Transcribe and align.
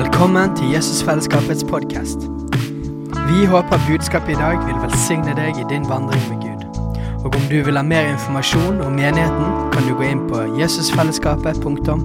Velkommen 0.00 0.54
til 0.56 0.70
Jesusfellesskapets 0.72 1.64
podkast. 1.68 2.22
Vi 3.28 3.42
håper 3.52 3.82
budskapet 3.84 4.32
i 4.32 4.38
dag 4.38 4.56
vil 4.64 4.78
velsigne 4.80 5.34
deg 5.36 5.58
i 5.60 5.64
din 5.68 5.84
vandring 5.84 6.22
med 6.30 6.38
Gud. 6.40 6.62
Og 7.20 7.34
om 7.36 7.44
du 7.50 7.58
vil 7.66 7.76
ha 7.76 7.82
mer 7.84 8.08
informasjon 8.08 8.80
om 8.80 8.96
menigheten, 8.96 9.68
kan 9.74 9.84
du 9.84 9.92
gå 9.98 10.06
inn 10.08 10.22
på 10.30 10.40
jesusfellesskapet.no. 10.56 11.98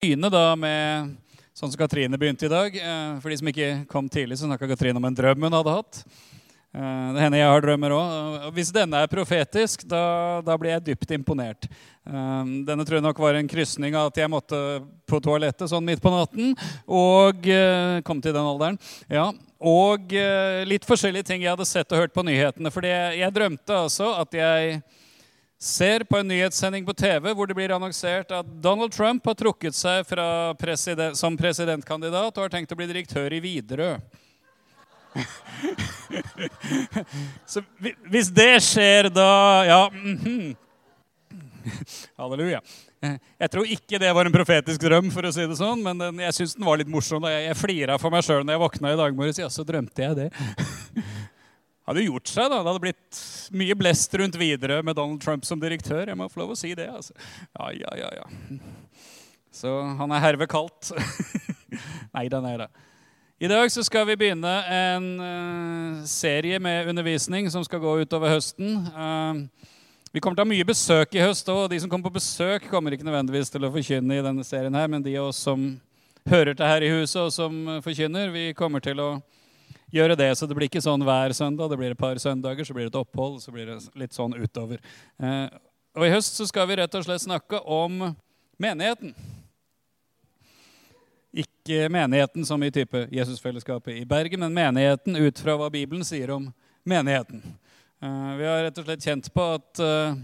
begynne 0.00 0.32
da 0.32 0.56
med 0.56 1.12
sånn 1.52 1.68
som 1.68 1.76
Katrine 1.76 2.16
begynte 2.16 2.48
i 2.48 2.54
dag. 2.56 2.72
Eh, 2.72 3.20
For 3.20 3.28
de 3.28 3.36
som 3.36 3.52
ikke 3.52 3.84
kom 3.84 4.08
tidlig, 4.08 4.40
så 4.40 4.48
snakka 4.48 4.72
Katrine 4.72 4.96
om 4.96 5.10
en 5.10 5.20
drøm 5.20 5.44
hun 5.44 5.60
hadde 5.60 5.76
hatt. 5.76 6.06
Eh, 6.72 7.12
Det 7.12 7.20
hender 7.20 7.38
jeg 7.38 7.50
har 7.52 7.64
drømmer 7.64 7.92
òg. 7.92 8.46
Hvis 8.56 8.72
denne 8.72 9.02
er 9.02 9.10
profetisk, 9.12 9.84
da, 9.88 10.40
da 10.44 10.56
blir 10.56 10.72
jeg 10.72 10.86
dypt 10.86 11.12
imponert. 11.12 11.68
Eh, 12.08 12.52
Denne 12.64 12.86
tror 12.88 12.98
jeg 12.98 13.04
nok 13.04 13.20
var 13.20 13.36
en 13.36 13.50
krysning 13.50 13.94
av 13.94 14.08
at 14.08 14.20
jeg 14.22 14.32
måtte 14.32 14.56
på 15.08 15.20
toalettet 15.20 15.68
sånn 15.68 15.84
midt 15.84 16.00
på 16.00 16.12
natten. 16.12 16.54
Og 16.88 17.44
eh, 17.44 18.00
kom 18.06 18.22
til 18.24 18.32
den 18.32 18.48
alderen. 18.48 18.80
Ja, 19.12 19.30
og 19.62 20.10
litt 20.66 20.82
forskjellige 20.88 21.28
ting 21.28 21.44
jeg 21.44 21.52
hadde 21.52 21.68
sett 21.68 21.92
og 21.94 22.00
hørt 22.00 22.14
på 22.16 22.24
nyhetene. 22.26 22.72
For 22.74 22.82
jeg 22.82 23.30
drømte 23.30 23.76
altså 23.84 24.08
at 24.18 24.34
jeg 24.34 24.80
ser 25.62 26.02
på 26.08 26.18
en 26.18 26.26
nyhetssending 26.26 26.82
på 26.82 26.96
TV 26.98 27.30
hvor 27.30 27.46
det 27.46 27.54
blir 27.54 27.70
annonsert 27.70 28.32
at 28.34 28.48
Donald 28.64 28.90
Trump 28.90 29.22
har 29.28 29.36
trukket 29.38 29.76
seg 29.78 30.02
president, 30.58 31.14
som 31.14 31.38
presidentkandidat 31.38 32.34
og 32.34 32.42
har 32.42 32.50
tenkt 32.50 32.74
å 32.74 32.80
bli 32.80 32.90
direktør 32.90 33.30
i 33.30 33.38
Widerøe. 33.44 34.00
Så 37.52 37.62
hvis 38.10 38.30
det 38.34 38.54
skjer, 38.64 39.10
da 39.12 39.28
Ja. 39.68 39.82
mhm. 39.92 40.56
Halleluja. 42.18 42.60
Jeg 43.02 43.50
tror 43.50 43.66
ikke 43.66 43.98
det 43.98 44.10
var 44.14 44.26
en 44.26 44.34
profetisk 44.34 44.82
drøm, 44.82 45.08
for 45.14 45.26
å 45.26 45.32
si 45.34 45.44
det 45.46 45.56
sånn, 45.58 45.80
men 45.82 46.18
jeg 46.22 46.34
syns 46.36 46.54
den 46.54 46.66
var 46.66 46.78
litt 46.78 46.90
morsom. 46.90 47.24
Jeg, 47.30 47.48
jeg 47.48 47.58
flira 47.58 47.96
for 48.02 48.14
meg 48.14 48.22
sjøl 48.26 48.44
når 48.46 48.56
jeg 48.56 48.62
våkna 48.62 48.92
i 48.94 48.98
dag 48.98 49.16
morges. 49.18 49.40
Ja, 49.42 49.48
så 49.50 49.64
drømte 49.66 50.04
jeg 50.04 50.18
det. 50.18 50.28
hadde 51.86 52.04
jo 52.04 52.12
gjort 52.12 52.30
seg, 52.30 52.46
da. 52.50 52.60
Det 52.60 52.70
hadde 52.70 52.84
blitt 52.84 53.22
mye 53.58 53.76
blest 53.78 54.14
rundt 54.20 54.38
videre 54.38 54.78
med 54.86 54.98
Donald 54.98 55.22
Trump 55.24 55.46
som 55.46 55.62
direktør. 55.62 56.06
Jeg 56.12 56.18
må 56.18 56.28
få 56.30 56.44
lov 56.44 56.54
å 56.54 56.58
si 56.58 56.70
det. 56.78 56.86
altså. 56.90 57.14
Ja, 57.58 57.70
ja, 57.74 57.96
ja, 58.04 58.10
ja. 58.22 58.26
Så 59.52 59.72
han 59.98 60.14
er 60.14 60.22
herved 60.22 60.50
kalt. 60.52 60.92
nei 62.16 62.28
da, 62.32 62.38
nei 62.44 62.54
da. 62.62 62.70
I 63.42 63.48
dag 63.50 63.72
så 63.74 63.82
skal 63.82 64.04
vi 64.06 64.14
begynne 64.14 64.50
en 64.70 65.06
eh, 65.18 66.02
serie 66.06 66.60
med 66.62 66.86
undervisning 66.92 67.48
som 67.50 67.64
skal 67.66 67.80
gå 67.82 67.96
utover 68.04 68.30
høsten. 68.30 68.76
Eh, 68.86 69.66
vi 70.14 70.22
kommer 70.22 70.38
til 70.38 70.44
å 70.44 70.46
ha 70.46 70.50
mye 70.52 70.68
besøk 70.68 71.16
i 71.18 71.24
høst 71.24 71.50
òg. 71.50 71.64
De 71.72 71.80
som 71.82 71.90
kommer 71.90 72.06
på 72.06 72.20
besøk, 72.20 72.68
kommer 72.70 72.94
ikke 72.94 73.08
nødvendigvis 73.08 73.50
til 73.50 73.66
å 73.66 73.72
forkynne 73.74 74.20
i 74.20 74.22
denne 74.22 74.46
serien 74.46 74.78
her, 74.78 74.86
men 74.86 75.02
de 75.02 75.16
av 75.18 75.32
oss 75.32 75.42
som 75.42 75.66
hører 76.30 76.54
til 76.54 76.70
her 76.70 76.86
i 76.86 76.92
huset, 77.00 77.18
og 77.18 77.34
som 77.34 77.58
eh, 77.66 77.82
forkynner, 77.82 78.30
vi 78.30 78.46
kommer 78.54 78.86
til 78.86 79.02
å 79.02 79.10
gjøre 79.90 80.20
det. 80.22 80.30
Så 80.38 80.46
det 80.46 80.60
blir 80.60 80.70
ikke 80.70 80.86
sånn 80.86 81.02
hver 81.02 81.34
søndag. 81.34 81.74
Det 81.74 81.82
blir 81.82 81.98
et 81.98 82.04
par 82.06 82.22
søndager, 82.22 82.62
så 82.62 82.78
blir 82.78 82.86
det 82.86 82.94
et 82.94 83.02
opphold, 83.02 83.42
så 83.42 83.50
blir 83.50 83.72
det 83.74 83.80
litt 83.98 84.14
sånn 84.14 84.38
utover. 84.38 84.78
Og 85.98 86.06
i 86.06 86.14
høst 86.14 86.38
så 86.38 86.46
skal 86.46 86.70
vi 86.70 86.78
rett 86.78 86.94
og 86.94 87.10
slett 87.10 87.26
snakke 87.26 87.58
om 87.66 88.12
menigheten. 88.62 89.16
Ikke 91.32 91.86
menigheten 91.88 92.44
som 92.44 92.60
i 92.62 92.70
type 92.70 93.06
Jesusfellesskapet 93.08 93.96
i 93.96 94.04
Bergen, 94.04 94.42
men 94.44 94.52
menigheten 94.52 95.16
ut 95.16 95.38
fra 95.40 95.54
hva 95.56 95.70
Bibelen 95.72 96.04
sier 96.04 96.28
om 96.34 96.50
menigheten. 96.84 97.40
Eh, 98.02 98.32
Vi 98.36 98.44
har 98.44 98.64
rett 98.66 98.80
og 98.82 98.84
slett 98.84 99.06
kjent 99.06 99.30
på 99.32 99.46
at 99.54 99.80
eh, 99.80 100.18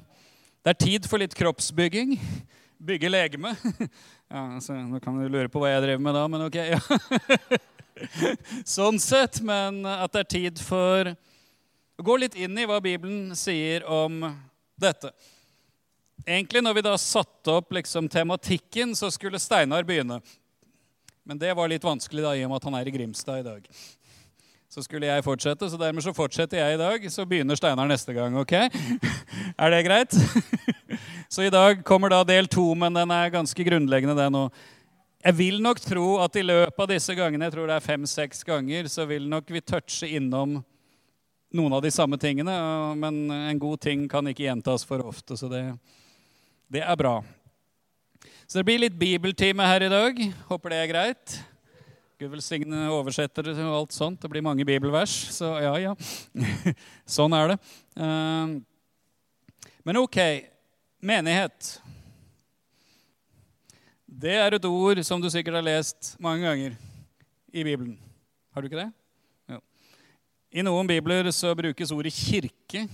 det 0.66 0.74
er 0.74 0.80
tid 0.82 1.08
for 1.08 1.22
litt 1.22 1.36
kroppsbygging. 1.38 2.18
Bygge 2.78 3.12
legeme. 3.12 3.56
Ja, 4.28 4.42
altså, 4.58 4.74
nå 4.76 4.98
kan 5.00 5.16
du 5.16 5.24
lure 5.24 5.48
på 5.48 5.56
hva 5.62 5.70
jeg 5.70 5.86
driver 5.86 6.02
med 6.04 6.12
da, 6.12 6.22
men 6.28 6.42
ok. 6.44 6.56
Ja. 6.68 6.80
Sånn 8.76 8.98
sett, 9.00 9.38
men 9.40 9.78
at 9.88 10.12
det 10.12 10.20
er 10.20 10.28
tid 10.34 10.60
for 10.60 11.08
å 11.08 12.04
gå 12.04 12.16
litt 12.20 12.36
inn 12.36 12.60
i 12.60 12.66
hva 12.68 12.76
Bibelen 12.84 13.32
sier 13.32 13.86
om 13.88 14.20
dette. 14.76 15.14
Egentlig 16.26 16.60
når 16.60 16.76
vi 16.76 16.84
da 16.90 16.92
satte 17.00 17.56
opp 17.56 17.72
liksom 17.72 18.10
tematikken, 18.12 18.92
så 18.92 19.08
skulle 19.08 19.40
Steinar 19.40 19.88
begynne. 19.88 20.20
Men 21.28 21.36
det 21.36 21.52
var 21.52 21.68
litt 21.68 21.84
vanskelig 21.84 22.22
da, 22.24 22.30
i 22.32 22.44
og 22.46 22.48
med 22.48 22.56
at 22.56 22.66
han 22.70 22.76
er 22.78 22.88
i 22.88 22.92
Grimstad 22.94 23.42
i 23.42 23.44
dag. 23.44 23.66
Så 24.72 24.80
skulle 24.84 25.08
jeg 25.08 25.24
fortsette, 25.24 25.68
så 25.68 25.76
dermed 25.80 26.04
så 26.04 26.14
fortsetter 26.16 26.56
jeg 26.56 26.76
i 26.76 26.80
dag. 26.80 27.04
Så 27.12 27.26
begynner 27.28 27.56
Steinar 27.56 27.88
neste 27.88 28.14
gang, 28.16 28.36
ok? 28.40 28.54
Er 29.62 29.72
det 29.72 29.84
greit? 29.84 30.16
Så 31.32 31.44
i 31.44 31.52
dag 31.52 31.82
kommer 31.84 32.08
da 32.08 32.22
del 32.24 32.48
to, 32.48 32.64
men 32.78 32.94
den 32.96 33.10
er 33.12 33.32
ganske 33.32 33.64
grunnleggende, 33.64 34.16
den 34.16 34.36
òg. 34.38 34.60
Jeg 35.24 35.36
vil 35.36 35.58
nok 35.60 35.80
tro 35.82 36.06
at 36.24 36.36
i 36.40 36.44
løpet 36.46 36.80
av 36.80 36.88
disse 36.88 37.16
gangene, 37.18 37.48
jeg 37.48 37.56
tror 37.56 37.68
det 37.68 37.76
er 37.76 37.84
fem-seks 37.84 38.40
ganger, 38.48 38.88
så 38.88 39.04
vil 39.10 39.26
nok 39.28 39.50
vi 39.52 39.60
touche 39.60 40.08
innom 40.08 40.60
noen 41.52 41.76
av 41.76 41.82
de 41.84 41.92
samme 41.92 42.16
tingene. 42.20 42.54
Men 42.96 43.26
en 43.34 43.60
god 43.60 43.82
ting 43.84 44.06
kan 44.08 44.30
ikke 44.30 44.46
gjentas 44.46 44.86
for 44.88 45.04
ofte, 45.04 45.36
så 45.36 45.50
det, 45.52 45.64
det 46.72 46.84
er 46.86 46.96
bra. 46.96 47.18
Så 48.48 48.58
det 48.58 48.64
blir 48.64 48.80
litt 48.80 48.94
bibeltime 48.96 49.64
her 49.68 49.84
i 49.84 49.90
dag. 49.92 50.20
Håper 50.48 50.72
det 50.72 50.76
er 50.80 50.88
greit. 50.88 51.34
Gud 52.18 52.30
velsigne 52.32 52.86
oversettere 52.90 53.52
og 53.66 53.74
alt 53.82 53.92
sånt. 53.94 54.22
Det 54.22 54.30
blir 54.32 54.42
mange 54.42 54.64
bibelvers, 54.66 55.12
så 55.36 55.50
ja, 55.62 55.74
ja. 55.82 55.92
sånn 57.18 57.36
er 57.36 57.52
det. 57.52 57.56
Eh, 58.00 58.54
Men 59.86 60.00
ok, 60.00 60.16
menighet. 61.04 61.68
Det 64.08 64.32
er 64.34 64.56
et 64.56 64.66
ord 64.66 64.98
som 65.06 65.20
du 65.22 65.28
sikkert 65.30 65.60
har 65.60 65.66
lest 65.68 66.14
mange 66.20 66.42
ganger 66.48 66.74
i 67.52 67.62
Bibelen. 67.68 67.94
Har 68.52 68.64
du 68.64 68.70
ikke 68.70 68.80
det? 68.80 68.88
Jo. 69.52 69.60
I 70.58 70.64
noen 70.66 70.88
bibler 70.88 71.28
så 71.36 71.52
brukes 71.56 71.92
ordet 71.94 72.16
kirke. 72.16 72.86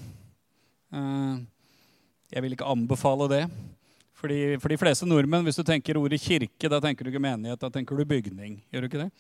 Eh, 0.91 1.35
Jeg 2.35 2.43
vil 2.43 2.59
ikke 2.59 2.67
anbefale 2.75 3.31
det. 3.31 3.43
Fordi, 4.25 4.57
for 4.57 4.73
de 4.73 4.81
fleste 4.81 5.05
nordmenn, 5.05 5.45
hvis 5.45 5.59
du 5.61 5.67
tenker 5.69 5.99
ordet 6.01 6.17
kirke, 6.25 6.69
da 6.73 6.79
tenker 6.81 7.05
du 7.05 7.11
ikke 7.11 7.21
menighet, 7.21 7.61
da 7.61 7.69
tenker 7.69 7.99
du 7.99 8.07
bygning. 8.09 8.55
Gjør 8.73 8.85
du 8.85 8.89
ikke 8.89 9.03
det? 9.03 9.11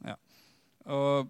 Ja. 0.00 0.14
Og 0.88 1.26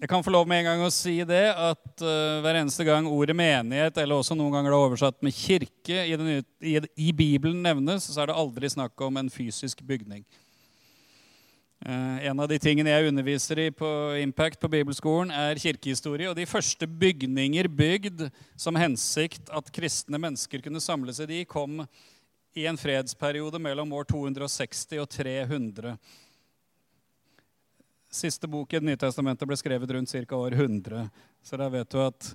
jeg 0.00 0.10
kan 0.10 0.24
få 0.26 0.32
lov 0.34 0.48
med 0.50 0.58
en 0.58 0.66
gang 0.66 0.82
å 0.82 0.90
si 0.90 1.20
det 1.22 1.44
at 1.54 2.02
uh, 2.02 2.40
hver 2.42 2.58
eneste 2.58 2.82
gang 2.88 3.06
ordet 3.06 3.36
menighet, 3.38 4.00
eller 4.02 4.18
også 4.18 4.34
noen 4.34 4.56
ganger 4.56 4.74
det 4.74 4.80
er 4.80 4.88
oversatt 4.88 5.22
med 5.22 5.36
kirke, 5.38 6.00
i, 6.02 6.16
den, 6.18 6.42
i, 6.66 6.74
i 7.06 7.12
Bibelen 7.14 7.62
nevnes, 7.62 8.10
så 8.10 8.24
er 8.24 8.32
det 8.32 8.40
aldri 8.42 8.72
snakk 8.74 9.06
om 9.06 9.22
en 9.22 9.30
fysisk 9.30 9.86
bygning. 9.86 10.26
Eh, 11.86 12.26
en 12.26 12.40
av 12.40 12.48
de 12.50 12.58
tingene 12.58 12.90
jeg 12.90 13.10
underviser 13.12 13.60
i 13.62 13.70
på 13.70 13.88
Impact 14.18 14.58
på 14.58 14.70
bibelskolen, 14.72 15.30
er 15.30 15.60
kirkehistorie. 15.60 16.26
Og 16.30 16.34
de 16.34 16.48
første 16.48 16.88
bygninger 16.88 17.68
bygd 17.70 18.26
som 18.58 18.78
hensikt 18.80 19.52
at 19.54 19.70
kristne 19.70 20.18
mennesker 20.18 20.64
kunne 20.64 20.82
samle 20.82 21.14
seg 21.14 21.30
i, 21.36 21.44
kom 21.46 21.84
i 22.56 22.66
en 22.66 22.76
fredsperiode 22.76 23.58
mellom 23.60 23.92
år 23.92 24.06
260 24.08 25.00
og 25.02 25.08
300. 25.12 25.96
Siste 28.08 28.48
bok 28.48 28.72
i 28.72 28.78
Det 28.80 28.88
nye 28.88 29.00
testamentet 29.00 29.48
ble 29.48 29.58
skrevet 29.60 29.90
rundt 29.92 30.08
ca. 30.08 30.36
år 30.36 30.56
100. 30.56 31.10
Så 31.44 31.58
da 31.60 31.68
vet 31.68 31.90
du 31.92 32.00
at 32.00 32.30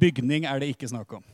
bygning 0.00 0.48
er 0.48 0.62
det 0.62 0.70
ikke 0.72 0.88
snakk 0.88 1.12
om. 1.12 1.26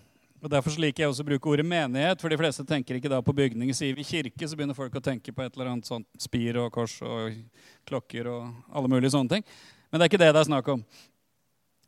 Og 0.42 0.50
Derfor 0.50 0.74
liker 0.76 1.04
jeg 1.04 1.12
også 1.12 1.22
å 1.22 1.28
bruke 1.28 1.48
ordet 1.48 1.64
menighet, 1.64 2.20
for 2.20 2.28
de 2.28 2.36
fleste 2.36 2.66
tenker 2.66 2.98
ikke 2.98 3.08
da 3.08 3.22
på 3.22 3.32
bygning. 3.32 3.70
Sier 3.72 3.94
vi 3.94 4.04
kirke, 4.04 4.42
så 4.42 4.58
begynner 4.58 4.76
folk 4.76 4.98
å 4.98 5.04
tenke 5.04 5.32
på 5.32 5.46
et 5.46 5.54
eller 5.54 5.70
annet 5.70 5.86
sånt 5.88 6.08
spir 6.20 6.58
og 6.60 6.72
kors 6.74 6.98
og 7.00 7.38
klokker 7.86 8.26
og 8.28 8.74
alle 8.74 8.90
mulige 8.90 9.14
sånne 9.14 9.38
ting. 9.38 9.46
Men 9.88 10.00
det 10.00 10.04
er 10.04 10.12
ikke 10.12 10.24
det 10.24 10.34
det 10.34 10.42
er 10.42 10.50
snakk 10.50 10.68
om. 10.74 10.82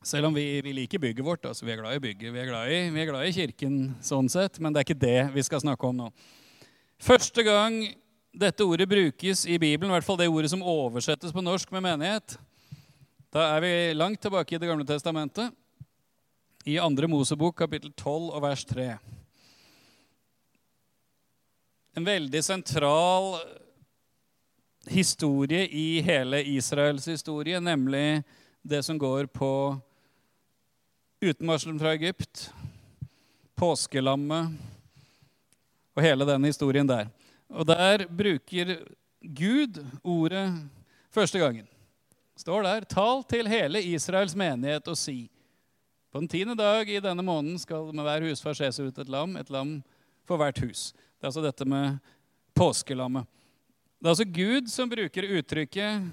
Selv 0.07 0.29
om 0.29 0.35
vi, 0.35 0.61
vi 0.63 0.71
liker 0.71 1.01
bygget 1.03 1.25
vårt. 1.27 1.45
altså 1.45 1.65
Vi 1.67 1.73
er 1.73 1.81
glad 1.81 1.97
i 1.97 2.01
bygget, 2.01 2.33
vi 2.33 2.39
er 2.39 2.47
glad 2.47 2.71
i, 2.71 2.91
vi 2.95 3.01
er 3.03 3.09
glad 3.09 3.27
i 3.27 3.33
kirken 3.35 3.79
sånn 3.99 4.29
sett, 4.31 4.61
men 4.63 4.71
det 4.71 4.79
er 4.79 4.87
ikke 4.87 5.03
det 5.03 5.23
vi 5.35 5.43
skal 5.43 5.65
snakke 5.65 5.89
om 5.89 5.97
nå. 5.99 6.11
Første 7.03 7.43
gang 7.43 7.81
dette 8.31 8.63
ordet 8.63 8.87
brukes 8.87 9.43
i 9.51 9.57
Bibelen, 9.59 9.91
i 9.91 9.97
hvert 9.97 10.07
fall 10.07 10.21
det 10.21 10.29
ordet 10.31 10.53
som 10.53 10.63
oversettes 10.63 11.35
på 11.35 11.43
norsk 11.43 11.73
med 11.75 11.83
menighet, 11.89 12.37
da 13.35 13.49
er 13.57 13.65
vi 13.65 13.73
langt 13.99 14.23
tilbake 14.23 14.55
i 14.55 14.61
Det 14.63 14.69
gamle 14.71 14.87
testamentet 14.87 15.51
i 16.63 16.79
andre 16.79 17.11
Mosebok, 17.11 17.57
kapittel 17.59 17.91
12 17.91 18.31
og 18.31 18.45
vers 18.47 18.63
3. 18.71 18.87
En 21.99 22.07
veldig 22.07 22.45
sentral 22.47 23.41
historie 24.87 25.67
i 25.67 25.99
hele 26.07 26.45
Israels 26.55 27.11
historie, 27.11 27.59
nemlig 27.59 28.23
det 28.63 28.85
som 28.87 28.99
går 28.99 29.27
på 29.35 29.51
utmarsjen 31.21 31.79
fra 31.81 31.95
Egypt, 31.97 32.51
påskelammet 33.57 34.57
og 35.97 36.05
hele 36.05 36.27
den 36.29 36.45
historien 36.45 36.89
der. 36.89 37.09
Og 37.49 37.67
der 37.69 38.05
bruker 38.09 38.75
Gud 39.23 39.81
ordet 40.05 40.45
første 41.15 41.41
gangen. 41.41 41.69
Står 42.37 42.67
der, 42.67 42.85
tal 42.85 43.25
til 43.25 43.49
hele 43.49 43.81
Israels 43.81 44.37
menighet 44.37 44.89
og 44.93 44.99
si 45.01 45.31
på 46.13 46.21
den 46.21 46.29
tiende 46.29 46.57
dag 46.57 46.89
i 46.89 47.01
denne 47.01 47.25
måneden 47.25 47.59
skal 47.61 47.91
med 47.93 48.05
hver 48.05 48.25
husfar 48.25 48.55
ses 48.57 48.79
ut 48.81 48.99
et 48.99 49.09
lam, 49.13 49.35
et 49.37 49.51
lam 49.53 49.79
for 50.25 50.41
hvert 50.41 50.61
hus. 50.65 50.93
Det 51.17 51.27
er 51.27 51.29
altså 51.29 51.43
dette 51.45 51.67
med 51.69 51.99
påskelammet. 52.57 53.27
Det 54.01 54.07
er 54.09 54.15
altså 54.15 54.29
Gud 54.29 54.71
som 54.73 54.89
bruker 54.89 55.29
uttrykket 55.37 56.07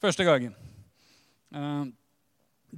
første 0.00 0.24
gangen. 0.24 0.54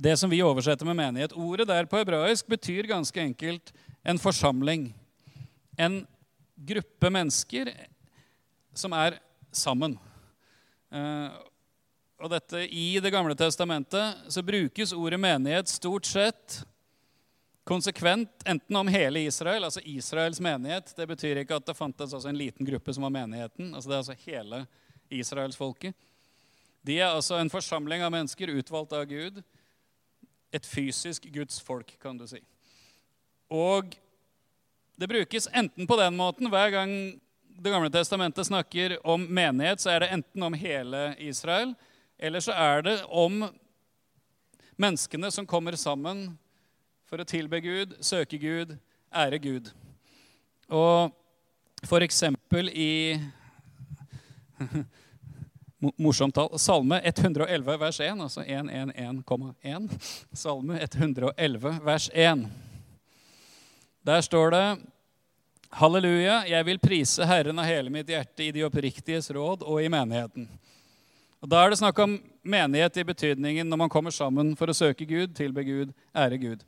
Det 0.00 0.16
som 0.16 0.30
vi 0.30 0.42
oversetter 0.42 0.86
med 0.86 0.96
menighet. 0.96 1.32
Ordet 1.32 1.66
der 1.66 1.86
på 1.90 1.98
hebraisk 1.98 2.46
betyr 2.46 2.86
ganske 2.86 3.18
enkelt 3.20 3.72
en 4.06 4.18
forsamling. 4.18 4.92
En 5.76 6.06
gruppe 6.54 7.10
mennesker 7.10 7.72
som 8.74 8.94
er 8.94 9.18
sammen. 9.50 9.96
Eh, 10.94 11.34
og 12.22 12.30
dette 12.30 12.62
I 12.70 13.00
Det 13.02 13.10
gamle 13.10 13.34
testamentet 13.34 14.22
så 14.30 14.42
brukes 14.42 14.94
ordet 14.94 15.18
menighet 15.18 15.68
stort 15.68 16.06
sett 16.06 16.60
konsekvent 17.66 18.46
enten 18.46 18.76
om 18.76 18.88
hele 18.88 19.26
Israel, 19.26 19.66
altså 19.66 19.82
Israels 19.82 20.38
menighet. 20.40 20.94
Det 20.96 21.10
betyr 21.10 21.42
ikke 21.42 21.58
at 21.58 21.66
det 21.66 21.76
fantes 21.76 22.14
altså 22.14 22.30
en 22.30 22.38
liten 22.38 22.66
gruppe 22.66 22.94
som 22.94 23.02
var 23.02 23.18
menigheten. 23.18 23.74
altså 23.74 23.90
Det 23.90 23.94
er 23.94 24.04
altså 24.06 24.20
hele 24.30 24.66
israelsfolket. 25.10 25.94
De 26.86 27.00
er 27.00 27.10
altså 27.10 27.42
en 27.42 27.50
forsamling 27.50 28.06
av 28.06 28.14
mennesker 28.14 28.54
utvalgt 28.54 28.94
av 28.94 29.04
Gud. 29.10 29.42
Et 30.52 30.66
fysisk 30.66 31.28
Guds 31.32 31.60
folk, 31.60 31.90
kan 32.00 32.16
du 32.18 32.26
si. 32.26 32.40
Og 33.52 33.96
det 34.98 35.08
brukes 35.08 35.48
enten 35.52 35.86
på 35.86 35.96
den 36.00 36.16
måten 36.16 36.50
hver 36.50 36.70
gang 36.74 36.92
Det 37.58 37.72
gamle 37.72 37.90
testamentet 37.90 38.46
snakker 38.46 38.94
om 39.06 39.24
menighet, 39.34 39.80
så 39.82 39.90
er 39.90 40.04
det 40.04 40.12
enten 40.14 40.42
om 40.46 40.54
hele 40.54 41.16
Israel, 41.18 41.72
eller 42.18 42.40
så 42.40 42.52
er 42.54 42.84
det 42.86 42.92
om 43.10 43.48
menneskene 44.78 45.30
som 45.34 45.46
kommer 45.46 45.74
sammen 45.74 46.38
for 47.10 47.18
å 47.18 47.26
tilbe 47.26 47.58
Gud, 47.58 47.96
søke 47.98 48.38
Gud, 48.38 48.76
ære 49.10 49.40
Gud. 49.42 49.72
Og 50.70 51.10
for 51.82 52.06
eksempel 52.06 52.70
i 52.70 53.18
Morsomt 55.78 56.34
tall. 56.34 56.58
Salme 56.58 57.00
111 57.00 57.76
vers 57.76 58.00
1, 58.00 58.20
altså 58.20 58.42
111,1. 58.42 59.90
Salme 60.32 60.78
111 60.82 61.78
vers 61.84 62.10
1. 62.14 62.46
Der 64.02 64.20
står 64.20 64.50
det 64.50 64.64
Halleluja, 65.70 66.40
jeg 66.48 66.64
vil 66.64 66.80
prise 66.80 67.26
Herren 67.28 67.60
av 67.60 67.68
hele 67.68 67.92
mitt 67.92 68.08
hjerte 68.08 68.46
i 68.46 68.50
de 68.56 68.64
oppriktiges 68.66 69.30
råd 69.36 69.62
og 69.68 69.82
i 69.84 69.90
menigheten. 69.92 70.48
Og 71.44 71.48
Da 71.48 71.62
er 71.62 71.70
det 71.70 71.78
snakk 71.78 71.98
om 72.02 72.18
menighet 72.42 72.96
i 72.96 73.04
betydningen 73.04 73.68
når 73.68 73.82
man 73.84 73.92
kommer 73.92 74.10
sammen 74.10 74.56
for 74.56 74.72
å 74.72 74.74
søke 74.74 75.06
Gud, 75.06 75.36
tilbe 75.36 75.62
Gud, 75.62 75.92
ære 76.16 76.40
Gud. 76.40 76.64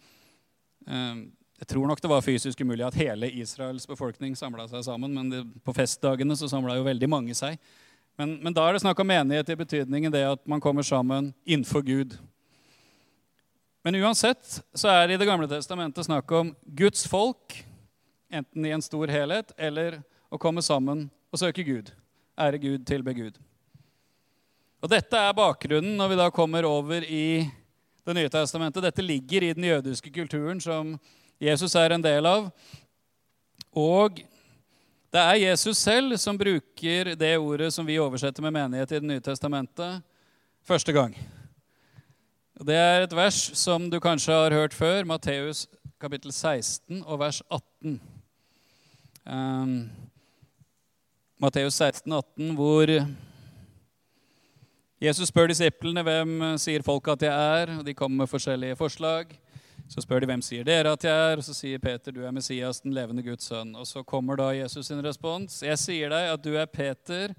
Ehm, 0.86 1.32
jeg 1.58 1.66
tror 1.72 1.88
nok 1.88 2.00
det 2.00 2.12
var 2.12 2.22
fysisk 2.22 2.60
umulig 2.60 2.86
at 2.86 2.94
hele 2.94 3.32
Israels 3.40 3.88
befolkning 3.88 4.36
samla 4.36 4.68
seg 4.68 4.84
sammen. 4.84 5.16
Men 5.16 5.50
på 5.64 5.74
festdagene 5.74 6.36
så 6.36 6.48
samla 6.48 6.76
jo 6.78 6.86
veldig 6.86 7.08
mange 7.10 7.34
seg. 7.34 7.58
Men, 8.20 8.34
men, 8.42 8.52
da 8.52 8.66
er 8.68 8.76
det 8.76 8.82
snakk 8.82 8.98
om 9.00 9.08
menighet 9.08 9.48
i 9.48 9.54
betydningen 9.56 10.12
det 10.12 10.20
at 10.28 10.40
man 10.44 10.60
kommer 10.60 10.84
sammen 10.84 11.30
innenfor 11.48 11.80
Gud. 11.80 12.18
Men 13.80 13.96
uansett 13.96 14.58
så 14.76 14.90
er 14.92 15.06
det 15.08 15.14
i 15.14 15.20
Det 15.22 15.28
gamle 15.30 15.48
testamentet 15.48 16.04
snakk 16.04 16.28
om 16.36 16.50
Guds 16.76 17.06
folk, 17.08 17.54
enten 18.28 18.66
i 18.68 18.74
en 18.76 18.84
stor 18.84 19.08
helhet 19.08 19.54
eller 19.56 20.02
å 20.28 20.36
komme 20.36 20.60
sammen 20.60 21.06
og 21.32 21.40
søke 21.40 21.64
Gud. 21.64 21.88
Ære 22.36 22.60
Gud, 22.60 22.84
tilbe 22.84 23.14
Gud. 23.16 23.40
Og 24.84 24.92
Dette 24.92 25.16
er 25.16 25.40
bakgrunnen 25.40 25.96
når 25.96 26.12
vi 26.12 26.20
da 26.20 26.28
kommer 26.28 26.68
over 26.68 27.06
i 27.08 27.48
Det 28.04 28.16
nye 28.16 28.28
testamentet. 28.32 28.84
Dette 28.84 29.04
ligger 29.04 29.48
i 29.48 29.54
den 29.56 29.64
jødiske 29.64 30.12
kulturen 30.12 30.60
som 30.60 30.98
Jesus 31.40 31.72
er 31.76 31.96
en 31.96 32.04
del 32.04 32.28
av. 32.28 32.50
Og 33.72 34.20
det 35.10 35.20
er 35.20 35.42
Jesus 35.42 35.78
selv 35.78 36.14
som 36.22 36.38
bruker 36.38 37.14
det 37.18 37.32
ordet 37.38 37.72
som 37.74 37.86
vi 37.86 37.98
oversetter 37.98 38.44
med 38.44 38.54
menighet 38.54 38.92
i 38.92 39.00
Det 39.00 39.08
nye 39.08 39.20
testamentet, 39.20 40.02
første 40.62 40.92
gang. 40.92 41.16
Det 42.60 42.76
er 42.76 43.02
et 43.02 43.16
vers 43.16 43.40
som 43.58 43.90
du 43.90 43.98
kanskje 44.00 44.32
har 44.32 44.54
hørt 44.54 44.74
før, 44.74 45.04
Matteus 45.04 45.66
kapittel 46.00 46.32
16 46.32 47.02
og 47.04 47.18
vers 47.20 47.42
18. 47.50 48.00
Um, 49.26 49.90
Matteus 51.40 51.74
16, 51.74 52.12
18, 52.12 52.54
hvor 52.54 52.92
Jesus 55.00 55.28
spør 55.28 55.50
disiplene 55.50 56.04
hvem 56.04 56.34
sier 56.60 56.84
folk 56.84 57.08
at 57.08 57.22
jeg 57.26 57.60
er, 57.60 57.74
og 57.78 57.86
de 57.86 57.94
kommer 57.96 58.22
med 58.22 58.30
forskjellige 58.30 58.76
forslag. 58.76 59.34
Så 59.90 60.04
spør 60.04 60.22
de 60.22 60.28
hvem 60.30 60.42
sier 60.44 60.62
dere 60.62 60.92
at 60.94 61.02
jeg 61.02 61.10
er, 61.32 61.40
og 61.40 61.42
så 61.42 61.54
sier 61.56 61.80
Peter 61.82 62.14
du 62.14 62.20
er 62.22 62.34
Messias, 62.34 62.78
den 62.84 62.94
levende 62.94 63.24
Guds 63.26 63.48
sønn. 63.50 63.72
Og 63.74 63.88
så 63.90 64.04
kommer 64.06 64.38
da 64.38 64.52
Jesus 64.54 64.86
sin 64.86 65.02
respons. 65.02 65.64
Jeg 65.66 65.80
sier 65.82 66.12
deg 66.12 66.30
at 66.30 66.44
du 66.44 66.52
er 66.54 66.70
Peter. 66.70 67.34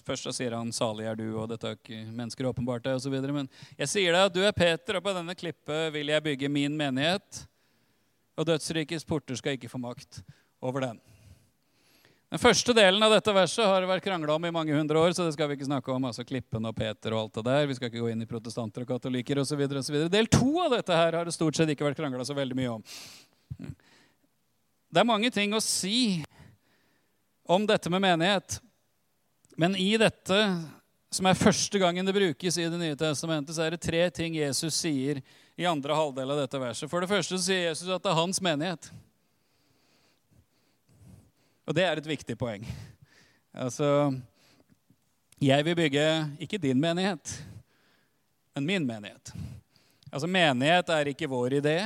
Først 0.00 0.24
så 0.24 0.32
sier 0.32 0.56
han 0.56 0.72
'salig 0.72 1.04
er 1.04 1.18
du', 1.20 1.36
og 1.36 1.50
dette 1.50 1.68
er 1.68 1.76
ikke 1.76 2.06
mennesker 2.16 2.48
åpenbart 2.48 2.86
deg', 2.86 2.96
osv. 2.96 3.12
Men 3.28 3.48
jeg 3.76 3.88
sier 3.92 4.12
deg 4.16 4.24
at 4.24 4.32
du 4.32 4.40
er 4.40 4.56
Peter, 4.56 4.96
og 4.96 5.04
på 5.04 5.12
denne 5.12 5.34
klippet 5.36 5.92
vil 5.92 6.08
jeg 6.08 6.24
bygge 6.24 6.48
min 6.48 6.76
menighet. 6.76 7.46
Og 8.40 8.46
dødsrikets 8.46 9.04
porter 9.04 9.36
skal 9.36 9.58
ikke 9.58 9.68
få 9.68 9.78
makt 9.78 10.22
over 10.62 10.80
den. 10.80 11.00
Den 12.32 12.40
første 12.40 12.72
delen 12.72 13.02
av 13.04 13.12
dette 13.12 13.32
verset 13.36 13.66
har 13.68 13.82
det 13.82 13.88
vært 13.90 14.06
krangla 14.06 14.38
om 14.38 14.44
i 14.48 14.50
mange 14.56 14.72
hundre 14.72 14.96
år, 14.96 15.12
så 15.12 15.26
det 15.26 15.34
skal 15.34 15.50
vi 15.50 15.58
ikke 15.58 15.66
snakke 15.68 15.92
om. 15.92 16.06
altså 16.08 16.24
Klippen 16.24 16.64
og 16.64 16.72
Peter 16.78 17.12
og 17.12 17.26
alt 17.26 17.34
det 17.36 17.42
der. 17.44 17.66
Vi 17.68 17.76
skal 17.76 17.90
ikke 17.90 18.00
gå 18.00 18.08
inn 18.08 18.24
i 18.24 18.28
protestanter 18.30 18.86
og 18.86 18.88
katolikker 18.88 19.42
osv. 19.42 19.60
Del 20.08 20.30
to 20.32 20.54
av 20.64 20.72
dette 20.72 20.96
her 20.96 21.18
har 21.18 21.28
det 21.28 21.34
stort 21.36 21.60
sett 21.60 21.68
ikke 21.74 21.84
vært 21.84 22.00
krangla 22.00 22.24
så 22.24 22.32
veldig 22.38 22.56
mye 22.56 22.70
om. 22.78 22.86
Det 24.88 25.02
er 25.02 25.10
mange 25.10 25.28
ting 25.34 25.52
å 25.52 25.60
si 25.60 26.22
om 27.44 27.68
dette 27.68 27.92
med 27.92 28.00
menighet. 28.00 28.62
Men 29.60 29.76
i 29.76 29.90
dette, 30.00 30.40
som 31.12 31.28
er 31.28 31.36
første 31.36 31.84
gangen 31.84 32.08
det 32.08 32.16
brukes 32.16 32.56
i 32.56 32.64
Det 32.64 32.80
nye 32.80 32.96
testamentet, 32.96 33.52
så 33.58 33.66
er 33.66 33.76
det 33.76 33.84
tre 33.84 34.06
ting 34.08 34.40
Jesus 34.40 34.80
sier 34.80 35.20
i 35.52 35.68
andre 35.68 36.00
halvdel 36.00 36.32
av 36.32 36.46
dette 36.46 36.64
verset. 36.64 36.88
For 36.88 37.04
det 37.04 37.12
første 37.12 37.44
sier 37.44 37.66
Jesus 37.68 37.92
at 37.92 38.00
det 38.00 38.16
er 38.16 38.22
hans 38.24 38.40
menighet. 38.40 38.88
Og 41.66 41.76
det 41.76 41.84
er 41.86 42.00
et 42.00 42.08
viktig 42.10 42.36
poeng. 42.38 42.64
Altså 43.52 44.12
Jeg 45.42 45.64
vil 45.66 45.76
bygge 45.76 46.06
ikke 46.40 46.58
din 46.58 46.80
menighet, 46.80 47.34
men 48.54 48.66
min 48.66 48.86
menighet. 48.86 49.32
Altså 50.12 50.26
Menighet 50.26 50.88
er 50.92 51.10
ikke 51.12 51.28
vår 51.30 51.58
idé. 51.60 51.76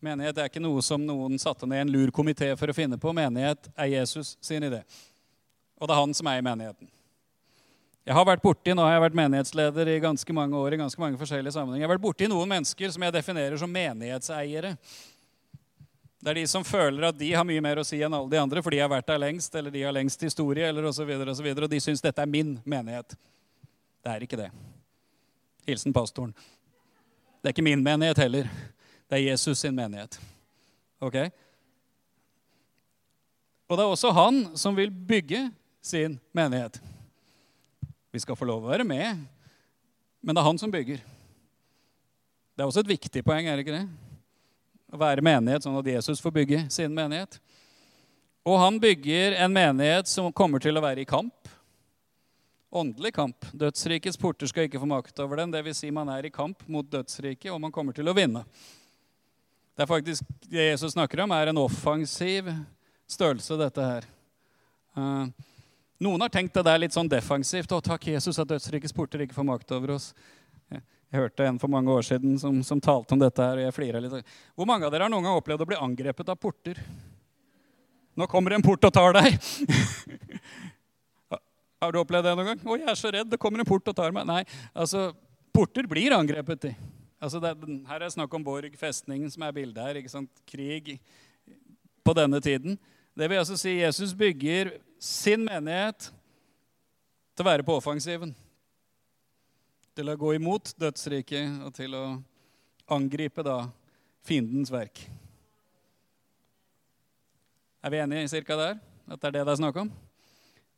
Menighet 0.00 0.38
er 0.38 0.50
ikke 0.50 0.62
noe 0.62 0.82
som 0.84 1.02
noen 1.02 1.38
satte 1.40 1.66
ned 1.66 1.86
en 1.86 1.94
lur 1.94 2.12
komité 2.14 2.52
for 2.58 2.70
å 2.70 2.76
finne 2.76 2.98
på. 3.00 3.12
Menighet 3.16 3.70
er 3.74 3.90
Jesus 3.96 4.36
sin 4.44 4.62
idé. 4.62 4.82
Og 5.80 5.88
det 5.88 5.96
er 5.96 6.00
han 6.00 6.14
som 6.14 6.28
er 6.30 6.38
i 6.40 6.44
menigheten. 6.46 6.88
Jeg 8.06 8.14
har 8.14 8.26
vært 8.28 8.44
borti, 8.44 8.70
Nå 8.70 8.84
har 8.86 8.94
jeg 8.94 9.02
vært 9.08 9.18
menighetsleder 9.18 9.88
i 9.90 9.98
ganske 10.04 10.32
mange 10.32 10.54
år. 10.54 10.74
i 10.74 10.78
ganske 10.78 11.00
mange 11.00 11.18
forskjellige 11.18 11.52
sammenhenger. 11.52 11.82
Jeg 11.82 11.88
har 11.88 11.96
vært 11.96 12.06
borti 12.06 12.28
noen 12.30 12.48
mennesker 12.48 12.92
som 12.94 13.02
jeg 13.02 13.12
definerer 13.12 13.58
som 13.58 13.72
menighetseiere. 13.72 14.76
Det 16.26 16.32
er 16.32 16.40
de 16.40 16.48
som 16.50 16.64
føler 16.66 17.04
at 17.06 17.14
de 17.14 17.28
har 17.30 17.44
mye 17.46 17.62
mer 17.62 17.78
å 17.78 17.84
si 17.86 18.00
enn 18.02 18.14
alle 18.16 18.26
de 18.32 18.38
andre, 18.42 18.58
for 18.58 18.74
de 18.74 18.80
har 18.82 18.88
vært 18.90 19.06
der 19.06 19.20
lengst, 19.22 19.52
eller 19.54 19.70
de 19.70 19.84
har 19.86 19.92
lengst 19.94 20.24
historie, 20.26 20.66
eller 20.66 20.88
osv., 20.88 21.06
og, 21.06 21.28
så 21.38 21.44
og 21.52 21.66
de 21.70 21.78
syns 21.78 22.00
dette 22.02 22.18
er 22.18 22.26
min 22.26 22.56
menighet. 22.66 23.12
Det 24.02 24.10
er 24.10 24.24
ikke 24.26 24.38
det. 24.40 24.48
Hilsen 25.68 25.94
pastoren. 25.94 26.32
Det 27.38 27.46
er 27.46 27.54
ikke 27.54 27.62
min 27.62 27.84
menighet 27.86 28.18
heller. 28.18 28.48
Det 29.06 29.20
er 29.20 29.22
Jesus 29.22 29.62
sin 29.62 29.78
menighet. 29.78 30.18
Ok? 30.98 31.14
Og 33.70 33.78
det 33.78 33.84
er 33.84 33.92
også 33.94 34.10
han 34.16 34.40
som 34.58 34.74
vil 34.74 34.90
bygge 34.90 35.44
sin 35.78 36.16
menighet. 36.34 36.80
Vi 38.10 38.24
skal 38.24 38.34
få 38.34 38.50
lov 38.50 38.66
å 38.66 38.72
være 38.72 38.88
med, 38.88 39.22
men 40.26 40.34
det 40.34 40.42
er 40.42 40.50
han 40.50 40.58
som 40.58 40.74
bygger. 40.74 40.98
Det 42.50 42.66
er 42.66 42.66
også 42.66 42.82
et 42.82 42.92
viktig 42.96 43.22
poeng, 43.22 43.46
er 43.46 43.54
det 43.54 43.68
ikke 43.68 43.78
det? 43.78 44.05
Være 45.00 45.24
menighet, 45.24 45.64
sånn 45.66 45.78
at 45.78 45.88
Jesus 45.90 46.22
får 46.22 46.34
bygge 46.40 46.62
sin 46.72 46.94
menighet. 46.94 47.38
Og 48.46 48.60
han 48.62 48.78
bygger 48.82 49.34
en 49.42 49.52
menighet 49.52 50.08
som 50.10 50.30
kommer 50.34 50.62
til 50.62 50.78
å 50.78 50.82
være 50.84 51.02
i 51.02 51.08
kamp. 51.08 51.50
Åndelig 52.76 53.14
kamp. 53.16 53.46
Dødsrikets 53.56 54.18
porter 54.20 54.50
skal 54.50 54.68
ikke 54.68 54.82
få 54.82 54.88
makt 54.90 55.18
over 55.24 55.40
den. 55.40 55.54
Dvs. 55.54 55.80
Si 55.82 55.90
man 55.94 56.10
er 56.12 56.28
i 56.28 56.34
kamp 56.34 56.62
mot 56.70 56.86
dødsriket, 56.86 57.50
og 57.54 57.60
man 57.62 57.74
kommer 57.74 57.96
til 57.96 58.06
å 58.06 58.14
vinne. 58.14 58.44
Det 59.76 59.84
er 59.84 59.90
faktisk 59.90 60.28
det 60.46 60.70
Jesus 60.70 60.94
snakker 60.94 61.24
om, 61.24 61.34
er 61.34 61.50
en 61.50 61.60
offensiv 61.60 62.48
størrelse, 63.10 63.58
dette 63.60 63.84
her. 63.84 64.06
Uh, 64.96 65.26
noen 66.00 66.22
har 66.24 66.32
tenkt 66.32 66.54
det 66.56 66.64
der 66.64 66.80
litt 66.80 66.94
sånn 66.96 67.10
defensivt. 67.10 67.74
Å, 67.74 67.82
takk, 67.84 68.08
Jesus, 68.14 68.38
at 68.40 68.48
dødsrikets 68.50 68.94
porter 68.96 69.24
ikke 69.24 69.36
får 69.36 69.50
makt 69.50 69.74
over 69.76 69.96
oss. 69.98 70.12
Jeg 71.12 71.22
hørte 71.22 71.46
en 71.46 71.58
for 71.62 71.70
mange 71.70 71.92
år 71.92 72.02
siden 72.02 72.38
som, 72.40 72.58
som 72.66 72.80
talte 72.82 73.14
om 73.14 73.20
dette 73.20 73.42
her, 73.42 73.60
og 73.60 73.66
jeg 73.68 73.74
flira 73.76 74.00
litt. 74.02 74.32
Hvor 74.58 74.66
mange 74.68 74.88
av 74.88 74.92
dere 74.92 75.06
har 75.06 75.12
noen 75.12 75.28
gang 75.28 75.38
opplevd 75.38 75.62
å 75.62 75.68
bli 75.70 75.78
angrepet 75.78 76.32
av 76.32 76.38
porter? 76.40 76.80
Nå 78.16 78.26
kommer 78.32 78.56
en 78.56 78.64
port 78.64 78.84
og 78.88 78.94
tar 78.96 79.14
deg. 79.14 79.36
har 81.84 81.94
du 81.94 82.00
opplevd 82.00 82.26
det 82.26 82.34
noen 82.34 82.50
gang? 82.50 82.64
'Å, 82.64 82.78
jeg 82.80 82.90
er 82.90 82.98
så 82.98 83.12
redd. 83.14 83.30
Det 83.30 83.38
kommer 83.40 83.62
en 83.62 83.68
port 83.68 83.86
og 83.92 83.96
tar 83.96 84.14
meg.' 84.16 84.26
Nei, 84.26 84.42
altså, 84.74 85.10
porter 85.54 85.86
blir 85.86 86.16
angrepet. 86.16 86.70
i. 86.72 86.74
Altså, 87.20 87.40
det, 87.40 87.54
her 87.88 88.00
er 88.00 88.06
det 88.06 88.14
snakk 88.16 88.34
om 88.34 88.44
Borg 88.44 88.74
festning, 88.80 89.28
som 89.30 89.44
er 89.46 89.54
bildet 89.54 89.84
her. 89.84 90.00
ikke 90.00 90.12
sant? 90.12 90.32
Krig 90.48 90.96
på 92.04 92.16
denne 92.16 92.40
tiden. 92.42 92.78
Det 93.16 93.30
vil 93.30 93.40
altså 93.40 93.56
si 93.56 93.78
Jesus 93.78 94.12
bygger 94.14 94.74
sin 95.00 95.44
menighet 95.46 96.10
til 97.36 97.44
å 97.44 97.48
være 97.48 97.64
på 97.64 97.76
offensiven. 97.78 98.34
Til 99.96 100.10
å 100.12 100.16
gå 100.20 100.34
imot 100.36 100.74
dødsriket 100.76 101.62
og 101.64 101.70
til 101.72 101.94
å 101.96 102.04
angripe 102.92 103.40
da 103.40 103.62
fiendens 104.28 104.68
verk. 104.68 105.00
Er 107.80 107.94
vi 107.94 108.02
enige 108.02 108.28
cirka 108.34 108.58
der? 108.60 108.74
At 109.08 109.22
det 109.22 109.30
er 109.30 109.34
det 109.38 109.44
det 109.46 109.54
er 109.54 109.60
snakk 109.62 109.78
om? 109.80 109.88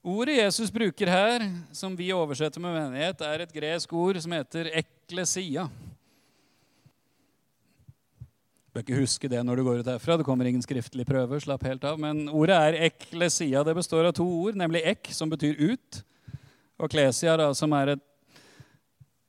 Ordet 0.06 0.36
Jesus 0.38 0.70
bruker 0.70 1.10
her, 1.10 1.42
som 1.74 1.96
vi 1.98 2.12
oversetter 2.14 2.62
med 2.62 2.76
menighet, 2.76 3.24
er 3.26 3.42
et 3.42 3.54
gresk 3.56 3.92
ord 3.98 4.20
som 4.22 4.36
heter 4.36 4.70
eklesia. 4.84 5.66
Du 8.62 8.76
bør 8.76 8.84
ikke 8.84 9.00
huske 9.00 9.30
det 9.32 9.40
når 9.42 9.58
du 9.58 9.64
går 9.66 9.80
ut 9.82 9.90
herfra. 9.90 10.20
Det 10.20 10.28
kommer 10.28 10.46
ingen 10.46 10.62
skriftlig 10.62 11.08
prøve. 11.08 11.40
slapp 11.42 11.66
helt 11.66 11.82
av. 11.82 11.98
Men 11.98 12.28
ordet 12.30 12.54
er 12.54 12.84
eklesia. 12.92 13.64
Det 13.66 13.74
består 13.80 14.12
av 14.12 14.14
to 14.14 14.28
ord, 14.44 14.54
nemlig 14.54 14.84
ek, 14.86 15.10
som 15.10 15.32
betyr 15.32 15.58
ut, 15.58 16.04
og 16.78 16.92
klesia, 16.92 17.34
da, 17.40 17.50
som 17.58 17.74
er 17.74 17.96
et 17.96 18.04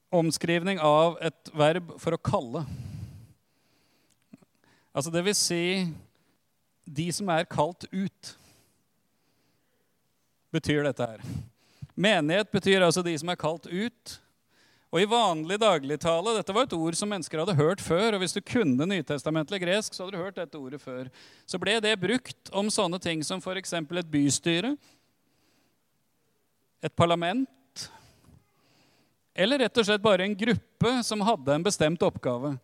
omskrivning 0.09 0.79
av 0.81 1.17
et 1.21 1.51
verb 1.53 1.93
for 2.01 2.15
å 2.15 2.21
kalle. 2.21 2.63
Altså 4.93 5.11
det 5.13 5.23
vil 5.27 5.37
si 5.37 5.63
de 6.89 7.09
som 7.13 7.29
er 7.29 7.49
kalt 7.49 7.85
ut, 7.91 8.31
betyr 10.49 10.81
dette 10.87 11.05
her. 11.05 11.21
Menighet 11.93 12.49
betyr 12.51 12.81
altså 12.81 13.03
de 13.05 13.13
som 13.21 13.29
er 13.29 13.39
kalt 13.39 13.69
ut. 13.69 14.15
Og 14.89 15.03
i 15.03 15.09
vanlig 15.09 15.59
dagligtale 15.61 16.31
Dette 16.33 16.53
var 16.55 16.65
et 16.65 16.73
ord 16.73 16.95
som 16.97 17.11
mennesker 17.11 17.43
hadde 17.43 17.57
hørt 17.59 17.81
før. 17.83 18.15
og 18.15 18.23
Hvis 18.23 18.33
du 18.33 18.41
kunne 18.41 18.87
nytestamentlig 18.89 19.61
gresk, 19.61 19.93
så 19.93 20.03
hadde 20.05 20.17
du 20.17 20.23
hørt 20.23 20.39
dette 20.39 20.57
ordet 20.57 20.81
før. 20.81 21.11
Så 21.45 21.59
ble 21.61 21.75
det 21.83 21.93
brukt 22.01 22.49
om 22.49 22.71
sånne 22.73 22.97
ting 23.03 23.21
som 23.25 23.43
f.eks. 23.43 23.75
et 23.77 24.09
bystyre, 24.09 24.73
et 26.81 26.95
parlament, 26.95 27.45
eller 29.39 29.63
rett 29.63 29.77
og 29.79 29.87
slett 29.87 30.03
bare 30.03 30.25
en 30.27 30.35
gruppe 30.35 30.91
som 31.07 31.23
hadde 31.23 31.55
en 31.55 31.63
bestemt 31.63 32.01
oppgave. 32.03 32.57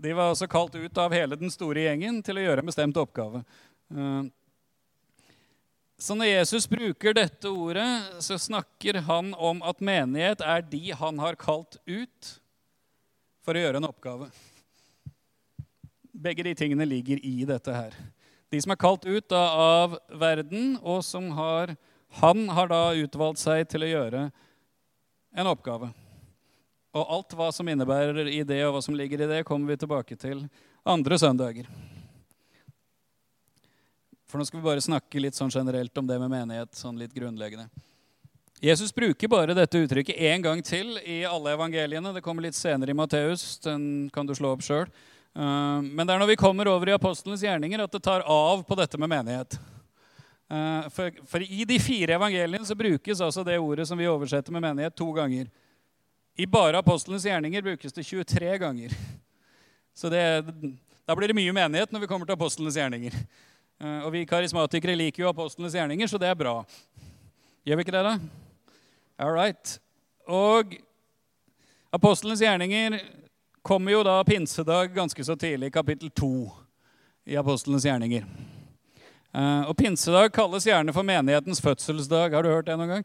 De 0.00 0.12
var 0.16 0.30
altså 0.30 0.48
kalt 0.48 0.74
ut 0.74 0.98
av 0.98 1.12
hele 1.12 1.36
den 1.36 1.52
store 1.52 1.84
gjengen 1.84 2.22
til 2.24 2.40
å 2.40 2.44
gjøre 2.46 2.64
en 2.64 2.70
bestemt 2.70 3.00
oppgave. 3.00 3.42
Eh, 3.92 4.22
så 6.00 6.16
når 6.16 6.30
Jesus 6.30 6.64
bruker 6.70 7.12
dette 7.12 7.50
ordet, 7.52 7.88
så 8.24 8.38
snakker 8.40 9.02
han 9.04 9.34
om 9.36 9.60
at 9.60 9.82
menighet 9.84 10.40
er 10.40 10.64
de 10.64 10.94
han 10.96 11.20
har 11.20 11.36
kalt 11.36 11.76
ut 11.84 12.30
for 13.44 13.52
å 13.52 13.66
gjøre 13.66 13.82
en 13.82 13.90
oppgave. 13.90 14.30
Begge 16.16 16.48
de 16.48 16.56
tingene 16.56 16.88
ligger 16.88 17.20
i 17.20 17.44
dette 17.44 17.76
her. 17.76 17.92
De 18.48 18.60
som 18.64 18.72
er 18.72 18.80
kalt 18.80 19.04
ut 19.04 19.36
av 19.36 20.00
verden, 20.08 20.78
og 20.80 21.04
som 21.04 21.28
har 21.36 21.76
Han 22.10 22.48
har 22.48 22.66
da 22.66 22.90
utvalgt 22.98 23.38
seg 23.38 23.68
til 23.70 23.84
å 23.86 23.88
gjøre 23.92 24.20
en 25.34 25.50
oppgave. 25.50 25.90
Og 26.90 27.12
alt 27.14 27.36
hva 27.38 27.50
som 27.54 27.68
innebærer 27.70 28.26
i 28.32 28.42
det, 28.42 28.64
og 28.66 28.74
hva 28.74 28.82
som 28.82 28.96
ligger 28.98 29.22
i 29.22 29.30
det, 29.30 29.44
kommer 29.46 29.70
vi 29.70 29.78
tilbake 29.78 30.18
til 30.18 30.42
andre 30.82 31.18
søndager. 31.22 31.68
For 34.30 34.38
nå 34.38 34.46
skal 34.46 34.60
vi 34.60 34.66
bare 34.66 34.82
snakke 34.82 35.22
litt 35.22 35.38
sånn 35.38 35.50
generelt 35.50 35.96
om 35.98 36.06
det 36.06 36.18
med 36.22 36.30
menighet. 36.30 36.74
sånn 36.78 36.98
litt 36.98 37.14
grunnleggende. 37.14 37.68
Jesus 38.60 38.92
bruker 38.94 39.30
bare 39.30 39.54
dette 39.56 39.78
uttrykket 39.80 40.18
én 40.20 40.42
gang 40.44 40.60
til 40.62 40.98
i 41.00 41.22
alle 41.24 41.54
evangeliene. 41.56 42.12
Det 42.12 42.22
kommer 42.22 42.44
litt 42.44 42.58
senere 42.58 42.92
i 42.92 42.94
Matteus. 42.94 43.58
Den 43.64 44.10
kan 44.12 44.26
du 44.28 44.34
slå 44.36 44.52
opp 44.52 44.62
sjøl. 44.62 44.84
Eh, 45.34 45.80
men 45.80 46.04
det 46.04 46.14
er 46.14 46.20
når 46.20 46.34
vi 46.34 46.40
kommer 46.42 46.68
over 46.68 46.90
i 46.90 46.94
apostelens 46.94 47.42
gjerninger, 47.42 47.80
at 47.80 47.94
det 47.94 48.02
tar 48.04 48.26
av 48.26 48.62
på 48.66 48.76
dette 48.78 49.00
med 49.00 49.10
menighet. 49.10 49.56
Eh, 50.50 50.88
for, 50.90 51.12
for 51.26 51.42
i 51.42 51.64
de 51.64 51.78
fire 51.78 52.16
evangeliene 52.18 52.66
så 52.66 52.74
brukes 52.74 53.20
altså 53.20 53.44
det 53.46 53.58
ordet 53.58 53.86
som 53.88 53.98
vi 53.98 54.08
oversetter 54.10 54.52
med 54.52 54.64
menighet, 54.64 54.96
to 54.98 55.06
ganger. 55.14 55.46
I 56.34 56.46
bare 56.46 56.78
apostlenes 56.78 57.24
gjerninger 57.24 57.62
brukes 57.62 57.92
det 57.92 58.02
23 58.06 58.58
ganger. 58.58 58.96
Så 59.94 60.10
det, 60.10 60.42
da 61.06 61.14
blir 61.16 61.30
det 61.30 61.38
mye 61.38 61.54
menighet 61.54 61.92
når 61.92 62.02
vi 62.02 62.10
kommer 62.10 62.26
til 62.26 62.34
apostlenes 62.34 62.78
gjerninger. 62.80 63.14
Eh, 63.78 64.00
og 64.02 64.10
vi 64.16 64.26
karismatikere 64.26 64.98
liker 64.98 65.22
jo 65.22 65.30
apostlenes 65.30 65.76
gjerninger, 65.78 66.10
så 66.10 66.18
det 66.18 66.32
er 66.32 66.38
bra. 66.42 66.58
Gjør 67.62 67.78
vi 67.78 67.86
ikke 67.86 67.94
det, 67.94 68.04
da? 68.08 68.18
All 69.22 69.34
right. 69.36 69.78
Og 70.26 70.74
apostlenes 71.94 72.42
gjerninger 72.42 72.98
kommer 73.62 73.94
jo 73.94 74.02
da 74.02 74.18
pinsedag 74.26 74.96
ganske 74.96 75.24
så 75.24 75.36
tidlig, 75.38 75.70
kapittel 75.72 76.10
2 76.10 76.32
i 77.30 77.38
apostlenes 77.38 77.86
gjerninger. 77.86 78.26
Eh, 79.34 79.62
og 79.68 79.76
pinsedag 79.78 80.32
kalles 80.34 80.66
gjerne 80.66 80.92
for 80.92 81.06
menighetens 81.06 81.62
fødselsdag. 81.62 82.34
Har 82.34 82.42
du 82.42 82.50
hørt 82.50 82.66
det 82.66 82.78
noen 82.78 82.88
gang? 82.88 83.04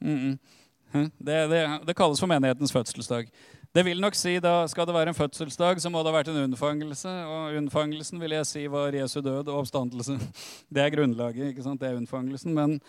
Mm 0.00 0.18
-mm. 0.18 1.10
Det, 1.18 1.50
det, 1.50 1.80
det, 1.86 1.96
kalles 1.96 2.20
for 2.20 2.26
menighetens 2.26 2.72
fødselsdag. 2.72 3.28
Det 3.74 3.84
vil 3.84 4.00
nok 4.00 4.14
si 4.14 4.38
da 4.38 4.66
Skal 4.66 4.86
det 4.86 4.94
være 4.94 5.08
en 5.08 5.14
fødselsdag, 5.14 5.80
så 5.80 5.90
må 5.90 5.98
det 5.98 6.12
ha 6.12 6.18
vært 6.18 6.28
en 6.28 6.44
unnfangelse. 6.44 7.08
Og 7.08 7.56
unnfangelsen 7.56 8.20
vil 8.20 8.30
jeg 8.30 8.46
si 8.46 8.66
var 8.66 8.92
Jesu 8.92 9.20
død 9.20 9.48
og 9.48 9.58
oppstandelse. 9.58 10.18
Det 10.74 10.82
er 10.82 10.90
grunnlaget. 10.90 11.48
ikke 11.48 11.62
sant? 11.62 11.80
Det 11.80 11.88
er 11.88 11.96
unnfangelsen. 11.96 12.54
Men 12.54 12.80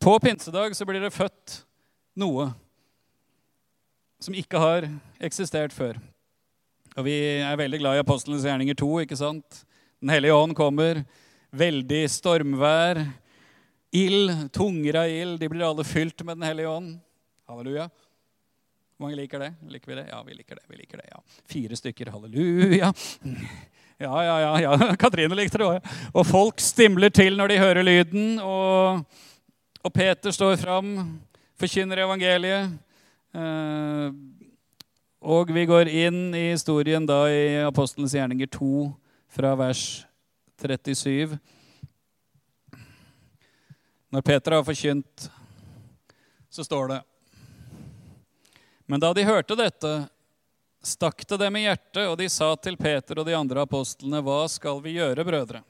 på 0.00 0.18
pinsedag 0.18 0.76
så 0.76 0.84
blir 0.84 1.00
det 1.00 1.12
født 1.12 1.64
noe 2.16 2.52
som 4.20 4.34
ikke 4.34 4.58
har 4.58 4.88
eksistert 5.20 5.72
før. 5.72 5.98
Og 6.96 7.04
vi 7.04 7.14
er 7.38 7.56
veldig 7.56 7.78
glad 7.78 7.96
i 7.96 7.98
apostlenes 7.98 8.44
gjerninger 8.44 8.74
2. 8.74 8.98
ikke 8.98 9.16
sant? 9.16 9.64
Den 10.00 10.08
hellige 10.08 10.34
ånd 10.34 10.54
kommer. 10.54 11.04
Veldig 11.50 12.02
stormvær. 12.12 13.00
Ild, 13.96 14.32
tunger 14.52 15.00
av 15.00 15.08
ild. 15.08 15.38
De 15.40 15.48
blir 15.48 15.64
alle 15.64 15.84
fylt 15.84 16.20
med 16.24 16.36
Den 16.36 16.48
hellige 16.48 16.68
ånd. 16.68 16.98
Halleluja. 17.48 17.88
Hvor 18.98 19.06
mange 19.06 19.16
liker 19.16 19.40
det? 19.40 19.54
Liker 19.72 19.92
vi 19.92 19.96
det? 19.96 20.06
Ja, 20.10 20.22
vi 20.26 20.34
liker 20.34 20.58
det. 20.58 20.64
vi 20.68 20.76
liker 20.76 21.00
det, 21.00 21.06
ja. 21.08 21.20
Fire 21.48 21.76
stykker. 21.76 22.12
Halleluja. 22.12 22.92
Ja, 23.98 24.14
ja, 24.22 24.34
ja. 24.40 24.50
ja. 24.60 24.94
Katrine 25.02 25.34
likte 25.34 25.58
det 25.58 25.66
òg. 25.66 25.86
Og 26.14 26.22
folk 26.22 26.60
stimler 26.62 27.10
til 27.10 27.34
når 27.34 27.50
de 27.50 27.56
hører 27.58 27.82
lyden. 27.82 28.36
Og, 28.38 29.00
og 29.82 29.90
Peter 29.90 30.30
står 30.30 30.54
fram, 30.60 30.92
forkynner 31.58 32.04
evangeliet. 32.04 32.76
Eh, 33.34 34.12
og 35.18 35.50
vi 35.50 35.66
går 35.66 35.90
inn 35.90 36.28
i 36.30 36.52
historien 36.52 37.10
da 37.10 37.24
i 37.26 37.58
Apostelens 37.66 38.14
gjerninger 38.14 38.46
2, 38.54 38.86
fra 39.34 39.56
vers 39.58 39.82
37. 40.60 41.38
Når 44.08 44.24
Peter 44.24 44.56
har 44.56 44.64
forkynt, 44.64 45.30
så 46.48 46.64
står 46.64 46.88
det 46.94 47.02
men 48.90 49.00
da 49.00 49.10
de 49.12 49.24
hørte 49.24 49.52
dette, 49.52 50.08
stakk 50.80 51.26
det 51.28 51.36
dem 51.42 51.56
i 51.60 51.66
hjertet, 51.66 52.06
og 52.08 52.14
de 52.16 52.24
sa 52.32 52.54
til 52.56 52.78
Peter 52.80 53.18
og 53.20 53.26
de 53.28 53.34
andre 53.36 53.66
apostlene, 53.66 54.22
hva 54.24 54.46
skal 54.48 54.80
vi 54.80 54.94
gjøre, 54.94 55.26
brødre? 55.28 55.60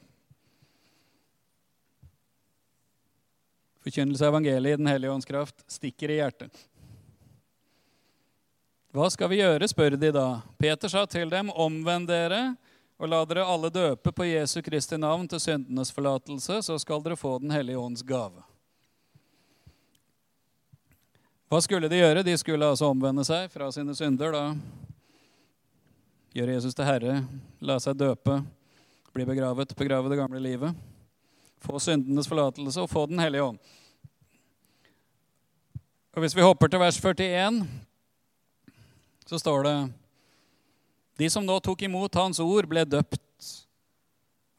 Forkynnelse 3.83 4.23
av 4.23 4.37
evangeliet 4.37 4.78
i 4.78 4.83
Den 4.85 4.90
hellige 4.92 5.16
ånds 5.16 5.26
kraft 5.26 5.66
stikker 5.66 6.14
i 6.14 6.21
hjertet. 6.21 6.62
Hva 8.95 9.11
skal 9.11 9.35
vi 9.35 9.40
gjøre, 9.42 9.66
spør 9.66 9.99
de 9.99 10.14
da. 10.14 10.28
Peter 10.62 10.95
sa 10.95 11.02
til 11.11 11.35
dem, 11.35 11.50
omvend 11.50 12.07
dere 12.07 12.52
og 12.99 13.07
la 13.07 13.23
dere 13.31 13.47
alle 13.47 13.71
døpe 13.71 14.11
på 14.12 14.26
Jesu 14.26 14.59
Kristi 14.67 14.99
navn 14.99 15.28
til 15.31 15.40
syndenes 15.40 15.93
forlatelse, 15.95 16.59
så 16.67 16.78
skal 16.83 17.02
dere 17.05 17.17
få 17.17 17.38
Den 17.38 17.55
hellige 17.55 17.78
ånds 17.78 18.02
gave. 18.02 18.43
Hva 21.49 21.61
skulle 21.62 21.88
de 21.88 22.00
gjøre? 22.00 22.25
De 22.26 22.35
skulle 22.37 22.67
altså 22.67 22.90
omvende 22.90 23.25
seg 23.25 23.47
fra 23.52 23.71
sine 23.73 23.95
synder. 23.97 24.35
da 24.35 24.43
Gjøre 26.35 26.59
Jesus 26.59 26.75
til 26.75 26.85
herre, 26.85 27.23
la 27.64 27.78
seg 27.81 27.97
døpe, 27.97 28.43
bli 29.14 29.25
begravet, 29.25 29.73
begrave 29.78 30.11
det 30.11 30.19
gamle 30.19 30.43
livet. 30.43 30.75
Få 31.62 31.78
syndenes 31.81 32.28
forlatelse 32.28 32.83
og 32.83 32.90
få 32.90 33.07
Den 33.07 33.19
hellige 33.19 33.43
ånd. 33.43 33.59
Og 36.14 36.21
Hvis 36.21 36.37
vi 36.37 36.43
hopper 36.43 36.69
til 36.69 36.81
vers 36.83 36.99
41, 36.99 37.62
så 39.26 39.38
står 39.38 39.62
det 39.62 39.76
De 41.19 41.27
som 41.31 41.47
nå 41.47 41.57
tok 41.61 41.83
imot 41.83 42.15
Hans 42.15 42.39
ord, 42.39 42.69
ble 42.71 42.85
døpt. 42.87 43.23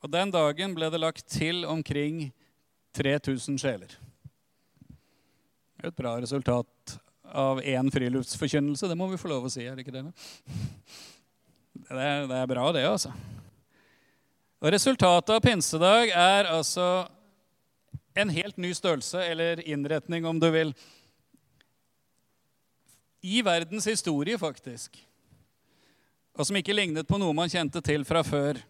Og 0.04 0.12
den 0.12 0.32
dagen 0.32 0.76
ble 0.76 0.90
det 0.92 1.00
lagt 1.00 1.26
til 1.32 1.64
omkring 1.68 2.30
3000 3.00 3.60
sjeler. 3.62 3.94
Et 5.80 5.96
bra 5.96 6.18
resultat 6.20 7.00
av 7.30 7.62
én 7.62 7.88
friluftsforkynnelse, 7.94 8.90
det 8.90 8.98
må 9.00 9.08
vi 9.12 9.20
få 9.22 9.32
lov 9.32 9.48
å 9.48 9.54
si. 9.54 9.64
er 9.64 9.78
Det 9.78 9.86
ikke 9.86 9.96
det? 9.96 10.06
Det 11.80 11.96
er, 11.96 12.26
det 12.28 12.38
er 12.42 12.50
bra, 12.50 12.66
det, 12.76 12.84
altså. 12.84 13.14
Og 14.60 14.74
Resultatet 14.76 15.32
av 15.32 15.44
pinsedag 15.44 16.12
er 16.12 16.50
altså 16.52 17.08
en 18.20 18.32
helt 18.36 18.58
ny 18.60 18.74
størrelse, 18.76 19.22
eller 19.24 19.62
innretning, 19.64 20.28
om 20.28 20.40
du 20.42 20.50
vil, 20.52 20.74
i 23.24 23.40
verdens 23.44 23.88
historie, 23.88 24.36
faktisk. 24.40 25.00
Og 26.40 26.48
som 26.48 26.56
ikke 26.56 26.72
lignet 26.72 27.08
på 27.08 27.18
noe 27.20 27.36
man 27.36 27.52
kjente 27.52 27.82
til 27.84 28.06
fra 28.08 28.22
før. 28.24 28.62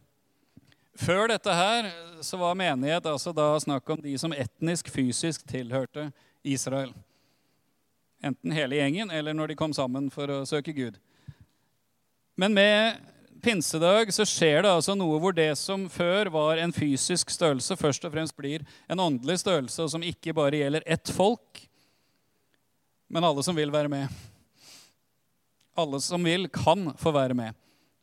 Før 0.97 1.29
dette 1.29 1.53
her 1.53 1.91
så 2.25 2.39
var 2.41 2.57
menighet 2.57 3.05
altså 3.07 3.29
da 3.35 3.51
snakk 3.61 3.91
om 3.93 4.01
de 4.01 4.15
som 4.17 4.33
etnisk, 4.33 4.89
fysisk 4.89 5.45
tilhørte 5.47 6.07
Israel. 6.41 6.89
Enten 8.25 8.55
hele 8.57 8.79
gjengen 8.79 9.13
eller 9.13 9.37
når 9.37 9.51
de 9.51 9.59
kom 9.59 9.75
sammen 9.75 10.09
for 10.11 10.33
å 10.33 10.41
søke 10.49 10.73
Gud. 10.73 10.97
Men 12.39 12.57
med 12.57 12.97
pinsedag 13.45 14.09
så 14.17 14.25
skjer 14.27 14.65
det 14.65 14.73
altså 14.73 14.97
noe 14.97 15.19
hvor 15.21 15.37
det 15.37 15.51
som 15.61 15.85
før 15.93 16.31
var 16.33 16.59
en 16.59 16.73
fysisk 16.75 17.29
størrelse, 17.31 17.77
først 17.79 18.09
og 18.09 18.15
fremst 18.17 18.35
blir 18.35 18.65
en 18.89 19.05
åndelig 19.05 19.43
størrelse, 19.43 19.85
som 19.93 20.03
ikke 20.03 20.33
bare 20.35 20.59
gjelder 20.59 20.89
ett 20.89 21.13
folk, 21.13 21.63
men 23.13 23.29
alle 23.29 23.45
som 23.45 23.55
vil 23.55 23.71
være 23.71 23.93
med. 23.93 24.28
Alle 25.79 26.01
som 26.03 26.27
vil, 26.27 26.49
kan 26.51 26.91
få 26.99 27.13
være 27.15 27.37
med. 27.37 27.57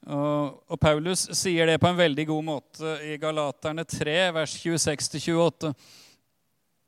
Og, 0.06 0.59
og 0.71 0.78
Paulus 0.80 1.25
sier 1.35 1.66
det 1.66 1.80
på 1.83 1.90
en 1.90 1.99
veldig 1.99 2.26
god 2.28 2.45
måte 2.47 2.97
i 3.09 3.16
Galaterne 3.21 3.85
3, 3.88 4.18
vers 4.37 4.59
26-28 4.62 5.73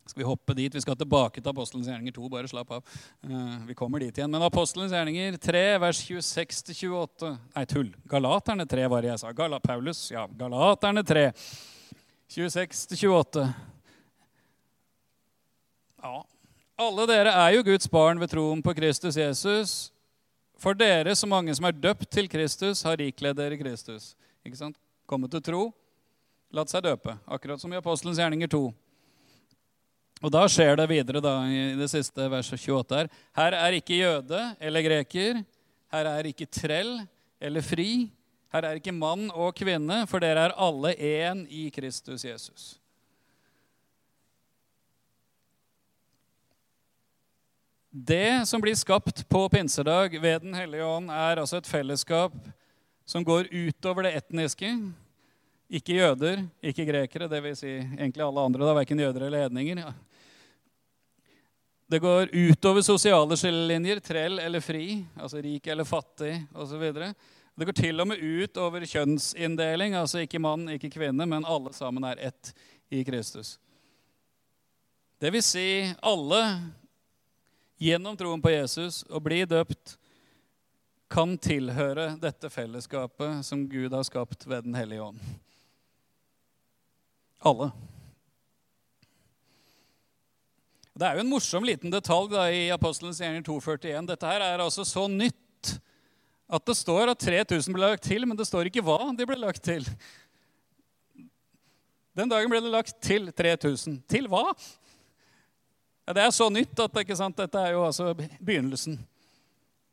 skal 0.09 0.23
vi 0.23 0.27
hoppe 0.27 0.55
dit. 0.55 0.75
Vi 0.75 0.81
skal 0.81 0.97
tilbake 0.97 1.41
til 1.41 1.51
Apostelens 1.51 1.89
gjerninger 1.89 2.15
2. 2.17 2.29
Bare 2.33 2.49
slapp 2.49 2.71
av. 2.73 2.95
Uh, 3.25 3.67
vi 3.69 3.77
kommer 3.77 4.01
dit 4.01 4.17
igjen. 4.17 4.31
Men 4.33 4.45
Apostelens 4.47 4.95
gjerninger 4.95 5.37
3, 5.43 5.65
vers 5.83 6.01
26-28 6.09 7.35
Nei, 7.55 7.65
tull. 7.69 7.91
Galaterne 8.09 8.67
3 8.69 8.89
var 8.89 9.05
det 9.05 9.13
jeg 9.13 9.23
sa. 9.23 9.35
Gala, 9.37 9.61
Paulus, 9.61 10.07
ja. 10.13 10.25
Galaterne 10.39 11.05
3, 11.05 11.29
26-28. 12.33 13.45
Ja. 16.03 16.17
Alle 16.79 17.07
dere 17.11 17.35
er 17.35 17.57
jo 17.57 17.67
Guds 17.67 17.91
barn 17.91 18.21
ved 18.23 18.31
troen 18.33 18.63
på 18.63 18.75
Kristus 18.79 19.19
Jesus. 19.19 19.77
For 20.59 20.75
dere, 20.75 21.15
så 21.15 21.29
mange 21.31 21.55
som 21.55 21.69
er 21.69 21.77
døpt 21.77 22.09
til 22.11 22.27
Kristus, 22.31 22.83
har 22.87 23.01
ikledd 23.03 23.39
dere 23.39 23.59
Kristus. 23.61 24.13
Ikke 24.47 24.59
sant? 24.59 24.79
Kommet 25.09 25.31
til 25.33 25.43
tro, 25.45 25.63
latt 26.53 26.73
seg 26.73 26.83
døpe. 26.85 27.15
Akkurat 27.31 27.63
som 27.63 27.73
i 27.73 27.79
Apostelens 27.79 28.19
gjerninger 28.19 28.51
2. 28.51 28.63
Og 30.19 30.33
da 30.35 30.43
skjer 30.51 30.75
det 30.81 30.89
videre 30.91 31.23
da, 31.23 31.37
i 31.47 31.77
det 31.79 31.87
siste 31.93 32.27
verset 32.33 32.59
28 32.59 32.99
her. 32.99 33.11
Her 33.39 33.57
er 33.61 33.77
ikke 33.79 34.01
jøde 34.01 34.41
eller 34.59 34.83
greker. 34.83 35.45
Her 35.95 36.11
er 36.11 36.29
ikke 36.29 36.49
trell 36.51 36.97
eller 37.39 37.63
fri. 37.63 38.09
Her 38.53 38.67
er 38.67 38.81
ikke 38.81 38.97
mann 38.97 39.29
og 39.31 39.55
kvinne, 39.57 40.03
for 40.11 40.25
dere 40.25 40.49
er 40.49 40.59
alle 40.59 40.95
én 40.97 41.45
i 41.53 41.69
Kristus 41.71 42.25
Jesus. 42.27 42.75
Det 47.91 48.47
som 48.49 48.61
blir 48.61 48.75
skapt 48.75 49.29
på 49.29 49.49
pinsedag 49.49 50.21
ved 50.21 50.43
Den 50.43 50.55
hellige 50.55 50.85
ånd, 50.85 51.11
er 51.11 51.41
altså 51.41 51.57
et 51.57 51.67
fellesskap 51.67 52.35
som 53.09 53.25
går 53.25 53.49
utover 53.49 54.05
det 54.05 54.19
etniske. 54.21 54.69
Ikke 55.69 55.97
jøder, 55.97 56.43
ikke 56.61 56.85
grekere, 56.89 57.29
dvs. 57.33 57.63
Si 57.63 57.73
egentlig 57.73 58.25
alle 58.25 58.45
andre, 58.45 58.67
da, 58.67 58.75
verken 58.77 59.01
jøder 59.01 59.25
eller 59.27 59.47
hedninger. 59.47 59.81
Det 61.89 62.01
går 62.05 62.29
utover 62.37 62.85
sosiale 62.85 63.37
skillelinjer, 63.41 64.03
trell 64.05 64.37
eller 64.45 64.61
fri, 64.61 65.01
altså 65.17 65.41
rik 65.41 65.67
eller 65.73 65.89
fattig 65.89 66.35
osv. 66.53 66.85
Det 66.93 67.69
går 67.69 67.77
til 67.77 68.05
og 68.05 68.11
med 68.11 68.21
ut 68.21 68.61
over 68.61 68.85
kjønnsinndeling, 68.85 69.97
altså 69.97 70.21
ikke 70.27 70.41
mann, 70.45 70.69
ikke 70.77 70.93
kvinne, 70.93 71.25
men 71.25 71.49
alle 71.49 71.73
sammen 71.73 72.05
er 72.05 72.21
ett 72.29 72.53
i 72.93 73.01
Kristus. 73.09 73.57
Det 75.19 75.33
vil 75.33 75.43
si 75.43 75.69
alle 76.05 76.43
gjennom 77.79 78.17
troen 78.19 78.43
på 78.43 78.53
Jesus 78.53 79.03
og 79.09 79.23
bli 79.27 79.45
døpt 79.49 79.97
kan 81.09 81.37
tilhøre 81.41 82.11
dette 82.21 82.51
fellesskapet 82.53 83.45
som 83.47 83.65
Gud 83.71 83.95
har 83.97 84.05
skapt 84.05 84.45
ved 84.47 84.67
Den 84.67 84.77
hellige 84.77 85.03
ånd. 85.03 85.23
Alle. 87.49 87.71
Det 90.99 91.07
er 91.07 91.15
jo 91.15 91.23
en 91.23 91.31
morsom 91.31 91.65
liten 91.65 91.93
detalj 91.95 92.33
da, 92.33 92.49
i 92.51 92.69
Apostelens 92.75 93.21
gjerning 93.23 93.45
241. 93.47 94.09
Dette 94.11 94.33
her 94.33 94.43
er 94.43 94.65
altså 94.65 94.85
så 94.85 95.07
nytt 95.09 95.77
at 96.49 96.65
det 96.67 96.75
står 96.75 97.13
at 97.13 97.23
3000 97.23 97.77
ble 97.77 97.87
lagt 97.93 98.09
til, 98.09 98.27
men 98.27 98.37
det 98.37 98.49
står 98.49 98.69
ikke 98.69 98.83
hva 98.83 99.13
de 99.15 99.27
ble 99.29 99.37
lagt 99.39 99.63
til. 99.65 99.87
Den 102.19 102.31
dagen 102.33 102.51
ble 102.51 102.61
det 102.65 102.73
lagt 102.73 102.99
til 103.05 103.31
3000. 103.31 104.01
Til 104.11 104.27
hva? 104.33 104.49
Ja, 106.09 106.15
det 106.17 106.23
er 106.25 106.31
så 106.33 106.47
nytt 106.49 106.81
at 106.81 106.95
ikke 107.03 107.17
sant, 107.19 107.37
dette 107.37 107.61
er 107.61 107.75
jo 107.75 107.83
altså 107.85 108.15
begynnelsen. 108.17 108.95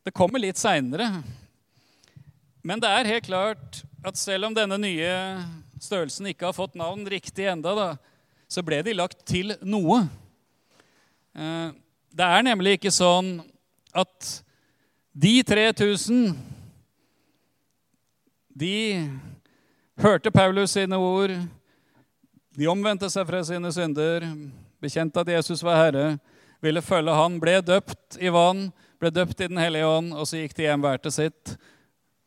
Det 0.08 0.14
kommer 0.16 0.40
litt 0.40 0.56
seinere. 0.56 1.10
Men 2.64 2.80
det 2.80 2.88
er 2.88 3.10
helt 3.10 3.28
klart 3.28 3.82
at 4.00 4.16
selv 4.16 4.48
om 4.48 4.56
denne 4.56 4.78
nye 4.80 5.12
størrelsen 5.84 6.32
ikke 6.32 6.48
har 6.48 6.56
fått 6.56 6.80
navn 6.80 7.04
riktig 7.12 7.50
enda, 7.52 7.76
da, 7.76 7.90
så 8.48 8.64
ble 8.64 8.80
de 8.88 8.96
lagt 8.96 9.28
til 9.28 9.58
noe. 9.68 10.06
Eh, 11.36 11.76
det 12.16 12.32
er 12.40 12.48
nemlig 12.48 12.78
ikke 12.80 12.96
sånn 12.96 13.42
at 13.92 14.34
de 15.12 15.38
3000 15.44 16.32
De 18.56 18.76
hørte 20.00 20.32
Paulus 20.32 20.80
sine 20.80 20.96
ord. 20.96 21.36
De 22.56 22.72
omvendte 22.72 23.12
seg 23.12 23.28
fra 23.28 23.44
sine 23.44 23.76
synder, 23.76 24.32
bekjente 24.86 25.22
at 25.22 25.36
Jesus 25.36 25.64
var 25.66 25.82
Herre, 25.82 26.08
ville 26.64 26.82
følge 26.86 27.14
Han, 27.14 27.40
ble 27.42 27.60
døpt 27.66 28.18
i 28.22 28.32
vann, 28.34 28.70
ble 29.02 29.12
døpt 29.14 29.42
i 29.42 29.50
Den 29.52 29.62
hellige 29.62 29.88
ånd, 29.90 30.14
og 30.16 30.28
så 30.30 30.40
gikk 30.40 30.56
de 30.58 30.70
hjem 30.70 30.86
hver 30.86 31.02
til 31.02 31.14
sitt. 31.14 31.56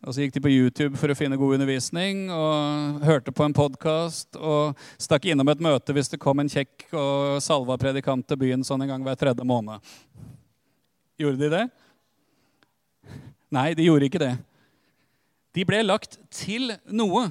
Og 0.06 0.14
så 0.14 0.22
gikk 0.22 0.36
de 0.36 0.42
på 0.44 0.52
YouTube 0.52 0.98
for 0.98 1.10
å 1.10 1.16
finne 1.18 1.38
god 1.38 1.56
undervisning 1.56 2.28
og 2.30 3.00
hørte 3.02 3.32
på 3.34 3.42
en 3.42 3.56
podkast 3.56 4.38
og 4.38 4.78
stakk 4.94 5.26
innom 5.26 5.50
et 5.50 5.64
møte 5.64 5.94
hvis 5.94 6.12
det 6.12 6.20
kom 6.22 6.38
en 6.38 6.50
kjekk 6.50 6.84
og 6.92 7.40
salva 7.42 7.74
predikant 7.82 8.22
til 8.28 8.38
byen 8.38 8.62
sånn 8.66 8.84
en 8.84 8.92
gang 8.92 9.06
hver 9.06 9.18
tredje 9.18 9.46
måned. 9.46 9.82
Gjorde 11.18 11.42
de 11.42 11.50
det? 11.50 11.64
Nei, 13.58 13.72
de 13.74 13.88
gjorde 13.88 14.06
ikke 14.06 14.22
det. 14.22 14.36
De 15.58 15.66
ble 15.66 15.82
lagt 15.82 16.14
til 16.30 16.70
noe. 16.86 17.26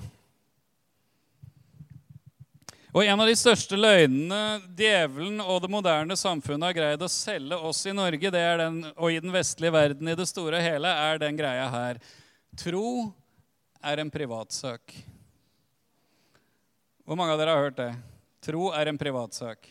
Og 2.95 3.03
En 3.03 3.19
av 3.19 3.27
de 3.27 3.35
største 3.35 3.75
løgnene 3.77 4.61
djevelen 4.77 5.41
og 5.43 5.59
det 5.63 5.69
moderne 5.71 6.15
samfunnet 6.17 6.69
har 6.69 6.77
greid 6.77 7.03
å 7.03 7.09
selge 7.11 7.57
oss 7.69 7.83
i 7.85 7.93
Norge 7.95 8.31
den, 8.31 8.79
og 8.95 9.11
i 9.11 9.19
den 9.19 9.33
vestlige 9.33 9.75
verden 9.75 10.07
i 10.07 10.15
det 10.15 10.27
store 10.29 10.61
og 10.61 10.63
hele, 10.63 10.87
er 10.87 11.19
den 11.21 11.37
greia 11.37 11.67
her 11.73 11.99
Tro 12.57 13.11
er 13.83 14.01
en 14.01 14.09
privatsak. 14.09 14.95
Hvor 17.05 17.19
mange 17.19 17.35
av 17.35 17.41
dere 17.41 17.53
har 17.53 17.67
hørt 17.67 17.77
det? 17.77 17.91
Tro 18.41 18.71
er 18.73 18.89
en 18.89 18.97
privatsak. 18.97 19.67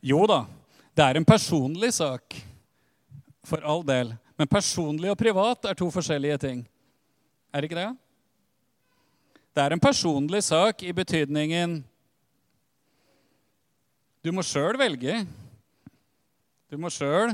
Jo 0.00 0.22
da, 0.28 0.44
det 0.94 1.08
er 1.08 1.18
en 1.18 1.26
personlig 1.26 1.90
sak. 1.96 2.36
For 3.48 3.64
all 3.66 3.82
del. 3.82 4.12
Men 4.38 4.48
personlig 4.48 5.10
og 5.10 5.18
privat 5.18 5.66
er 5.66 5.76
to 5.76 5.88
forskjellige 5.90 6.38
ting. 6.44 6.62
Er 7.50 7.60
det 7.60 7.70
ikke 7.70 7.80
det? 7.80 7.90
Det 9.50 9.62
er 9.62 9.74
en 9.74 9.82
personlig 9.82 10.42
sak 10.46 10.84
i 10.86 10.92
betydningen 10.94 11.80
Du 14.22 14.30
må 14.36 14.44
sjøl 14.46 14.76
velge. 14.78 15.22
Du 16.70 16.76
må 16.78 16.90
sjøl 16.92 17.32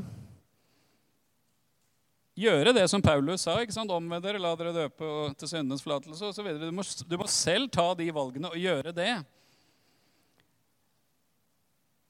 gjøre 2.37 2.72
det 2.76 2.85
som 2.92 3.02
Paulus 3.02 3.42
sa. 3.44 3.57
ikke 3.61 3.74
sant? 3.74 3.90
Omvend 3.90 4.24
dere, 4.24 4.40
la 4.40 4.52
dere 4.57 4.74
døpe 4.76 5.09
til 5.40 5.50
syndens 5.50 5.83
forlatelse 5.85 6.31
osv. 6.31 6.50
Du, 6.61 6.68
må, 6.72 6.85
du 6.85 7.16
må 7.18 7.26
selv 7.33 7.68
ta 7.74 7.88
de 7.98 8.07
valgene 8.14 8.52
og 8.52 8.61
gjøre 8.61 8.94
det. 8.96 9.12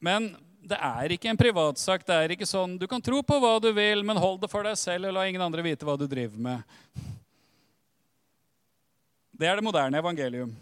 Men 0.03 0.29
det 0.67 0.79
er 0.83 1.15
ikke 1.15 1.31
en 1.33 1.41
privatsak. 1.41 2.05
det 2.07 2.15
er 2.15 2.37
ikke 2.37 2.49
sånn, 2.49 2.77
Du 2.79 2.87
kan 2.91 3.03
tro 3.03 3.23
på 3.25 3.41
hva 3.41 3.57
du 3.63 3.71
vil, 3.73 4.05
men 4.05 4.21
hold 4.21 4.43
det 4.43 4.51
for 4.53 4.67
deg 4.67 4.77
selv, 4.79 5.09
og 5.09 5.17
la 5.17 5.27
ingen 5.27 5.43
andre 5.43 5.65
vite 5.65 5.87
hva 5.87 5.97
du 5.99 6.05
driver 6.11 6.37
med. 6.37 7.16
Det 9.37 9.45
er 9.45 9.59
det 9.59 9.67
moderne 9.67 9.99
evangelium. 10.01 10.55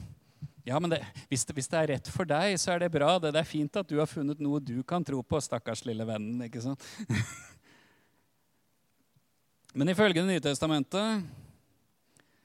Ja, 0.66 0.80
men 0.80 0.90
det, 0.90 0.98
hvis, 1.28 1.44
det, 1.44 1.54
hvis, 1.54 1.68
det, 1.70 1.78
er 1.78 1.90
rett 1.92 2.08
for 2.10 2.26
deg, 2.26 2.56
så 2.58 2.72
er 2.74 2.82
det 2.82 2.90
bra. 2.90 3.12
Det, 3.22 3.30
det 3.36 3.42
er 3.42 3.46
fint 3.46 3.76
at 3.78 3.86
du 3.86 4.00
har 4.00 4.08
funnet 4.10 4.40
noe 4.42 4.58
du 4.58 4.80
kan 4.82 5.04
tro 5.06 5.20
på, 5.22 5.38
stakkars 5.44 5.84
lille 5.86 6.06
vennen. 6.08 6.40
ikke 6.48 6.62
sant? 6.64 6.82
Men 9.78 9.92
ifølge 9.92 10.22
Det 10.22 10.30
nye 10.30 10.42
testamentet 10.42 11.22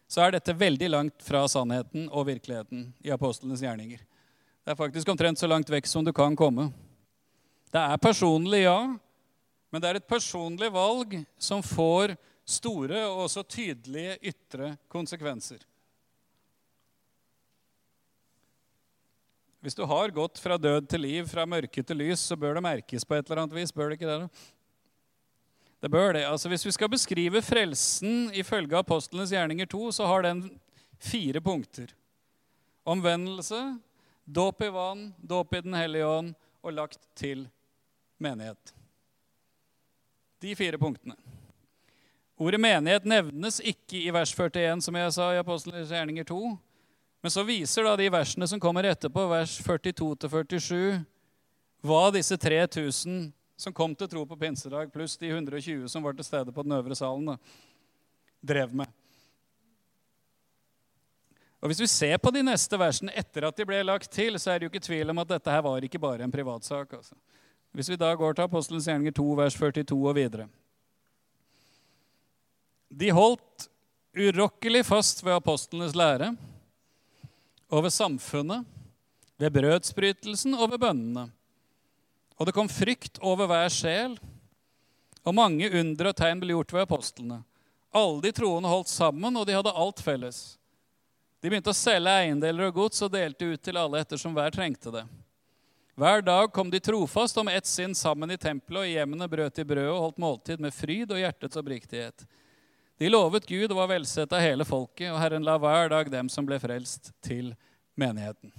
så 0.09 0.23
er 0.25 0.33
dette 0.33 0.57
veldig 0.57 0.89
langt 0.89 1.21
fra 1.21 1.43
sannheten 1.49 2.07
og 2.09 2.25
virkeligheten 2.29 2.87
i 3.05 3.11
apostlenes 3.13 3.61
gjerninger. 3.61 4.01
Det 4.01 4.73
er 4.73 4.77
faktisk 4.77 5.09
omtrent 5.09 5.37
så 5.37 5.49
langt 5.49 5.69
vekk 5.69 5.89
som 5.89 6.05
du 6.05 6.09
kan 6.13 6.33
komme. 6.37 6.71
Det 7.69 7.77
er 7.77 8.01
personlig, 8.01 8.63
ja, 8.65 8.97
men 9.69 9.81
det 9.81 9.89
er 9.89 10.01
et 10.01 10.09
personlig 10.09 10.71
valg 10.73 11.13
som 11.37 11.61
får 11.65 12.15
store 12.49 13.03
og 13.05 13.27
også 13.27 13.45
tydelige 13.45 14.17
ytre 14.33 14.73
konsekvenser. 14.89 15.61
Hvis 19.59 19.75
du 19.75 19.83
har 19.83 20.13
gått 20.15 20.39
fra 20.39 20.55
død 20.57 20.87
til 20.87 21.03
liv, 21.03 21.27
fra 21.27 21.43
mørke 21.45 21.83
til 21.83 21.99
lys, 21.99 22.21
så 22.29 22.37
bør 22.39 22.55
det 22.55 22.63
merkes 22.63 23.03
på 23.05 23.17
et 23.17 23.27
eller 23.27 23.43
annet 23.43 23.57
vis. 23.57 23.73
bør 23.75 23.89
det 23.89 23.99
ikke 23.99 24.07
det? 24.07 24.29
Det 25.81 25.91
bør 25.91 26.13
det. 26.13 26.23
Altså 26.27 26.49
Hvis 26.49 26.65
vi 26.65 26.71
skal 26.71 26.89
beskrive 26.89 27.41
frelsen 27.41 28.31
ifølge 28.33 28.77
apostlenes 28.77 29.31
gjerninger 29.35 29.65
2, 29.65 29.91
så 29.91 30.07
har 30.07 30.23
den 30.23 30.45
fire 30.99 31.41
punkter. 31.41 31.91
Omvendelse, 32.85 33.79
dåp 34.25 34.61
i 34.61 34.71
vann, 34.71 35.13
dåp 35.19 35.53
i 35.53 35.61
Den 35.61 35.73
hellige 35.73 36.07
ånd 36.07 36.33
og 36.63 36.73
lagt 36.73 36.99
til 37.15 37.47
menighet. 38.17 38.73
De 40.41 40.55
fire 40.55 40.77
punktene. 40.77 41.15
Ordet 42.39 42.59
menighet 42.59 43.03
nevnes 43.03 43.59
ikke 43.59 43.99
i 43.99 44.11
vers 44.15 44.31
41, 44.31 44.81
som 44.81 44.95
jeg 44.95 45.11
sa 45.11 45.33
i 45.33 45.39
Apostlenes 45.41 45.91
gjerninger 45.91 46.23
2. 46.23 46.55
Men 47.21 47.31
så 47.31 47.43
viser 47.43 47.83
da 47.83 47.95
de 47.99 48.07
versene 48.13 48.47
som 48.47 48.61
kommer 48.63 48.87
etterpå, 48.87 49.25
vers 49.27 49.57
42-47, 49.65 51.01
hva 51.83 52.05
disse 52.15 52.37
3000 52.39 53.27
som 53.59 53.75
kom 53.75 53.91
til 53.95 54.07
tro 54.07 54.23
på 54.27 54.37
pinsedag, 54.39 54.91
pluss 54.93 55.17
de 55.19 55.33
120 55.33 55.87
som 55.91 56.03
var 56.03 56.15
til 56.15 56.27
stede 56.27 56.53
på 56.55 56.63
den 56.63 56.77
øvre 56.77 56.95
salen, 56.95 57.35
drev 58.39 58.71
med. 58.71 58.87
Og 61.59 61.67
Hvis 61.67 61.81
vi 61.83 61.87
ser 61.91 62.17
på 62.23 62.31
de 62.31 62.43
neste 62.43 62.79
versene 62.79 63.11
etter 63.19 63.43
at 63.43 63.57
de 63.57 63.65
ble 63.67 63.81
lagt 63.83 64.07
til, 64.15 64.39
så 64.39 64.53
er 64.53 64.59
det 64.59 64.67
jo 64.67 64.71
ikke 64.71 64.85
tvil 64.85 65.11
om 65.11 65.19
at 65.19 65.33
dette 65.33 65.51
her 65.51 65.65
var 65.65 65.83
ikke 65.83 65.99
bare 65.99 66.23
en 66.23 66.31
privatsak. 66.31 66.93
Altså. 66.95 67.17
Hvis 67.75 67.91
vi 67.91 67.99
da 67.99 68.13
går 68.15 68.37
til 68.37 68.47
Apostelens 68.47 68.87
gjerninger 68.87 69.11
2, 69.19 69.25
vers 69.41 69.57
42 69.59 69.97
og 69.99 70.15
videre. 70.15 70.47
De 72.89 73.11
holdt 73.11 73.67
urokkelig 74.15 74.85
fast 74.87 75.19
ved 75.25 75.35
apostlenes 75.35 75.93
lære 75.99 76.31
og 77.69 77.85
ved 77.85 77.93
samfunnet, 77.93 78.65
ved 79.39 79.53
brødsbrytelsen 79.55 80.57
og 80.57 80.73
ved 80.73 80.81
bønnene. 80.83 81.29
Og 82.39 82.47
det 82.47 82.55
kom 82.55 82.69
frykt 82.71 83.19
over 83.21 83.47
hver 83.49 83.69
sjel, 83.71 84.17
og 85.27 85.35
mange 85.35 85.69
under 85.79 86.09
og 86.09 86.17
tegn 86.17 86.41
ble 86.41 86.55
gjort 86.55 86.73
ved 86.73 86.85
apostlene. 86.87 87.41
Alle 87.95 88.21
de 88.23 88.31
troende 88.35 88.69
holdt 88.69 88.91
sammen, 88.91 89.37
og 89.37 89.45
de 89.47 89.55
hadde 89.57 89.73
alt 89.73 90.01
felles. 90.03 90.41
De 91.39 91.49
begynte 91.49 91.71
å 91.71 91.77
selge 91.77 92.11
eiendeler 92.11 92.69
og 92.69 92.75
gods 92.75 93.01
og 93.05 93.13
delte 93.13 93.47
ut 93.47 93.61
til 93.63 93.79
alle 93.79 94.01
ettersom 94.03 94.35
hver 94.35 94.51
trengte 94.53 94.91
det. 94.93 95.05
Hver 95.99 96.23
dag 96.23 96.51
kom 96.55 96.69
de 96.71 96.79
trofast 96.79 97.37
om 97.41 97.49
ett 97.51 97.67
sinn 97.67 97.95
sammen 97.95 98.31
i 98.31 98.37
tempelet, 98.39 98.81
og 98.81 98.87
i 98.87 98.93
hjemmene 98.95 99.27
brøt 99.27 99.55
de 99.55 99.65
brødet 99.67 99.91
og 99.91 100.03
holdt 100.05 100.21
måltid 100.23 100.61
med 100.63 100.75
fryd 100.75 101.11
og 101.11 101.19
hjertets 101.19 101.59
oppriktighet. 101.59 102.23
De 102.99 103.07
lovet 103.09 103.45
Gud 103.47 103.71
og 103.71 103.77
var 103.79 103.93
velsett 103.93 104.33
av 104.35 104.41
hele 104.43 104.65
folket, 104.67 105.07
og 105.13 105.21
Herren 105.21 105.45
la 105.47 105.55
hver 105.61 105.87
dag 105.91 106.09
dem 106.11 106.27
som 106.31 106.47
ble 106.47 106.57
frelst, 106.59 107.13
til 107.23 107.53
menigheten. 107.99 108.51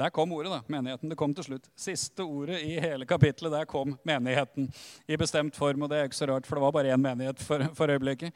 Der 0.00 0.12
kom 0.12 0.32
ordet, 0.32 0.52
da. 0.52 0.60
Menigheten. 0.68 1.08
Det 1.08 1.16
kom 1.16 1.32
til 1.36 1.44
slutt. 1.44 1.70
Siste 1.76 2.24
ordet 2.24 2.60
i 2.64 2.76
hele 2.80 3.08
kapittelet, 3.08 3.52
der 3.52 3.66
kom 3.68 3.96
menigheten 4.04 4.68
i 5.08 5.16
bestemt 5.20 5.56
form. 5.56 5.84
Og 5.84 5.90
det 5.92 5.98
er 5.98 6.08
ikke 6.08 6.16
så 6.16 6.28
rart, 6.28 6.48
for 6.48 6.56
det 6.56 6.64
var 6.64 6.76
bare 6.76 6.92
én 6.92 7.02
menighet 7.04 7.40
for, 7.44 7.64
for 7.76 7.92
øyeblikket. 7.92 8.32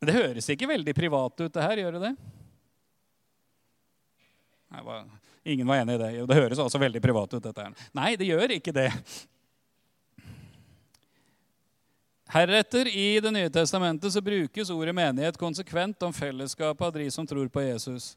Men 0.00 0.08
det 0.08 0.16
høres 0.16 0.48
ikke 0.52 0.68
veldig 0.68 0.94
privat 0.96 1.44
ut, 1.44 1.52
det 1.52 1.64
her, 1.64 1.80
gjør 1.80 1.98
det 1.98 2.06
det? 2.06 2.14
Ingen 5.44 5.68
var 5.68 5.80
enig 5.80 5.96
i 5.96 6.02
det. 6.04 6.10
Jo, 6.18 6.26
det 6.28 6.40
høres 6.40 6.60
altså 6.64 6.80
veldig 6.80 7.04
privat 7.04 7.36
ut, 7.36 7.44
dette 7.44 7.68
her. 7.68 7.86
Nei, 7.96 8.14
det 8.20 8.28
gjør 8.28 8.56
ikke 8.56 8.72
det. 8.76 8.90
Heretter 12.34 12.88
i 12.88 13.20
Det 13.20 13.30
nye 13.30 13.50
testamentet 13.50 14.12
så 14.12 14.20
brukes 14.20 14.70
ordet 14.70 14.94
menighet 14.94 15.36
konsekvent 15.38 16.02
om 16.02 16.12
fellesskapet 16.12 16.86
av 16.86 16.92
de 16.92 17.10
som 17.10 17.26
tror 17.26 17.46
på 17.48 17.62
Jesus. 17.62 18.16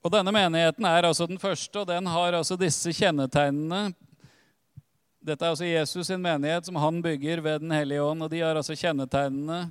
Og 0.00 0.14
Denne 0.14 0.32
menigheten 0.32 0.86
er 0.88 1.04
altså 1.04 1.26
den 1.28 1.40
første, 1.40 1.82
og 1.82 1.90
den 1.90 2.06
har 2.08 2.32
altså 2.38 2.56
disse 2.56 2.94
kjennetegnene. 2.96 3.92
Dette 5.20 5.44
er 5.44 5.52
altså 5.52 5.68
Jesus 5.68 6.08
sin 6.08 6.22
menighet, 6.24 6.64
som 6.64 6.78
han 6.80 7.02
bygger 7.04 7.42
ved 7.44 7.60
Den 7.60 7.74
hellige 7.76 8.02
ånd. 8.02 8.22
og 8.24 8.30
De 8.32 8.40
har 8.40 8.56
altså 8.56 8.72
kjennetegnene 8.72 9.66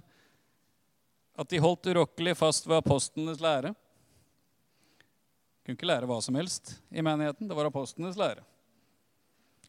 at 1.37 1.49
de 1.49 1.61
holdt 1.61 1.89
urokkelig 1.89 2.35
fast 2.37 2.69
ved 2.69 2.77
apostlenes 2.77 3.41
lære. 3.41 3.73
De 3.73 5.65
kunne 5.65 5.79
ikke 5.79 5.89
lære 5.89 6.05
hva 6.05 6.21
som 6.21 6.37
helst 6.37 6.75
i 6.93 7.01
menigheten. 7.01 7.49
Det 7.49 7.57
var 7.57 7.65
apostlenes 7.65 8.17
lære. 8.17 8.45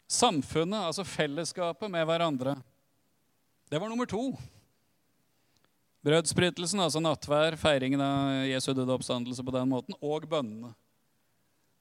Samfunnet, 0.08 0.88
altså 0.88 1.04
fellesskapet 1.04 1.90
med 1.92 2.06
hverandre, 2.08 2.56
det 3.68 3.76
var 3.76 3.90
nummer 3.92 4.08
to. 4.08 4.30
Brødsbrytelsen, 6.06 6.80
altså 6.80 7.02
nattvær, 7.04 7.58
feiringen 7.60 8.00
av 8.00 8.46
Jesu 8.48 8.70
døde 8.72 8.94
oppstandelse 8.94 9.44
på 9.44 9.52
den 9.52 9.68
måten, 9.68 9.96
og 10.00 10.24
bønnene. 10.30 10.72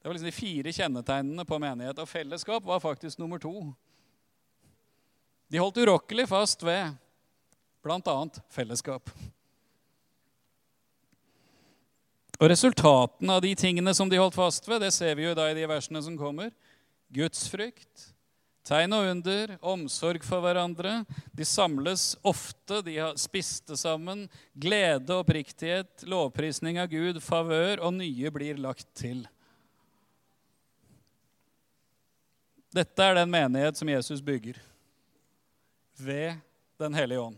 Det 0.01 0.09
var 0.09 0.17
liksom 0.17 0.27
de 0.27 0.35
fire 0.35 0.73
kjennetegnene 0.75 1.45
på 1.47 1.59
menighet. 1.61 1.99
Og 1.99 2.09
fellesskap 2.09 2.65
var 2.67 2.83
faktisk 2.83 3.19
nummer 3.21 3.39
to. 3.39 3.53
De 5.47 5.61
holdt 5.61 5.79
urokkelig 5.79 6.27
fast 6.27 6.63
ved 6.67 6.93
bl.a. 7.83 8.17
fellesskap. 8.51 9.11
Og 12.37 12.51
Resultatene 12.51 13.39
av 13.39 13.41
de 13.41 13.55
tingene 13.57 13.93
som 13.97 14.11
de 14.11 14.19
holdt 14.19 14.35
fast 14.37 14.67
ved, 14.69 14.83
det 14.83 14.91
ser 14.93 15.15
vi 15.17 15.25
jo 15.25 15.33
da 15.37 15.47
i 15.49 15.57
de 15.57 15.65
versene 15.69 16.03
som 16.03 16.19
kommer. 16.19 16.51
Gudsfrykt, 17.13 18.11
Tegn 18.67 18.91
og 18.97 19.05
under, 19.07 19.53
omsorg 19.63 20.25
for 20.27 20.43
hverandre. 20.43 21.05
De 21.31 21.45
samles 21.47 22.17
ofte, 22.27 22.81
de 22.83 22.97
spiste 23.15 23.77
sammen. 23.79 24.25
Glede, 24.59 25.15
oppriktighet, 25.15 26.03
lovprisning 26.03 26.79
av 26.81 26.89
Gud, 26.91 27.21
favør, 27.23 27.79
og 27.87 27.95
nye 27.95 28.31
blir 28.35 28.59
lagt 28.59 28.89
til. 28.97 29.23
Dette 32.75 33.05
er 33.07 33.15
den 33.21 33.31
menighet 33.31 33.79
som 33.79 33.89
Jesus 33.89 34.19
bygger 34.21 34.59
ved 35.97 36.35
Den 36.77 36.93
hellige 36.93 37.23
ånd. 37.23 37.37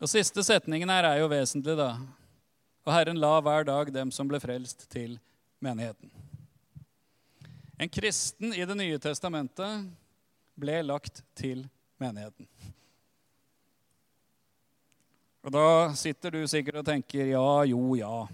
Og 0.00 0.08
Siste 0.08 0.42
setningen 0.42 0.90
her 0.90 1.06
er 1.06 1.20
jo 1.20 1.28
vesentlig, 1.30 1.76
da. 1.78 1.92
Og 2.88 2.96
Herren 2.96 3.20
la 3.20 3.36
hver 3.44 3.68
dag 3.68 3.92
dem 3.94 4.10
som 4.10 4.26
ble 4.26 4.40
frelst, 4.42 4.88
til 4.90 5.20
menigheten. 5.60 6.08
En 7.80 7.88
kristen 7.88 8.52
i 8.52 8.66
Det 8.66 8.74
nye 8.76 8.98
testamentet 9.00 9.86
ble 10.60 10.82
lagt 10.84 11.22
til 11.32 11.62
menigheten. 11.96 12.44
Og 15.40 15.54
da 15.54 15.68
sitter 15.96 16.34
du 16.34 16.42
sikkert 16.44 16.82
og 16.82 16.84
tenker 16.84 17.30
ja, 17.30 17.46
jo, 17.70 17.80
ja. 17.96 18.26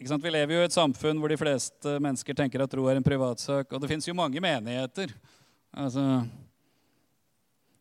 Ikke 0.00 0.10
sant? 0.10 0.24
Vi 0.24 0.32
lever 0.34 0.56
jo 0.56 0.64
i 0.64 0.66
et 0.66 0.74
samfunn 0.74 1.20
hvor 1.22 1.30
de 1.30 1.38
fleste 1.38 1.92
mennesker 2.02 2.34
tenker 2.34 2.64
at 2.64 2.72
tro 2.72 2.88
er 2.90 2.98
en 2.98 3.06
privatsak. 3.06 3.70
Og 3.70 3.84
det 3.84 3.90
fins 3.92 4.08
jo 4.10 4.16
mange 4.18 4.42
menigheter. 4.42 5.12
Altså, 5.70 6.02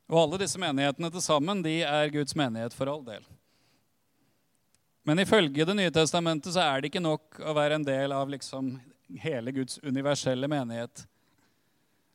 og 0.05 0.19
alle 0.21 0.39
disse 0.43 0.61
menighetene 0.61 1.09
til 1.15 1.23
sammen 1.25 1.63
de 1.65 1.79
er 1.81 2.13
Guds 2.13 2.37
menighet 2.37 2.77
for 2.77 2.93
all 2.93 3.01
del. 3.07 3.25
Men 5.01 5.25
ifølge 5.25 5.65
Det 5.65 5.75
nye 5.79 5.95
testamentet 5.97 6.53
så 6.53 6.61
er 6.61 6.81
det 6.81 6.91
ikke 6.91 7.01
nok 7.01 7.41
å 7.41 7.57
være 7.57 7.81
en 7.81 7.89
del 7.89 8.13
av 8.13 8.29
liksom 8.29 8.75
hele 9.23 9.51
Guds 9.51 9.79
universelle 9.83 10.47
menighet. 10.47 11.07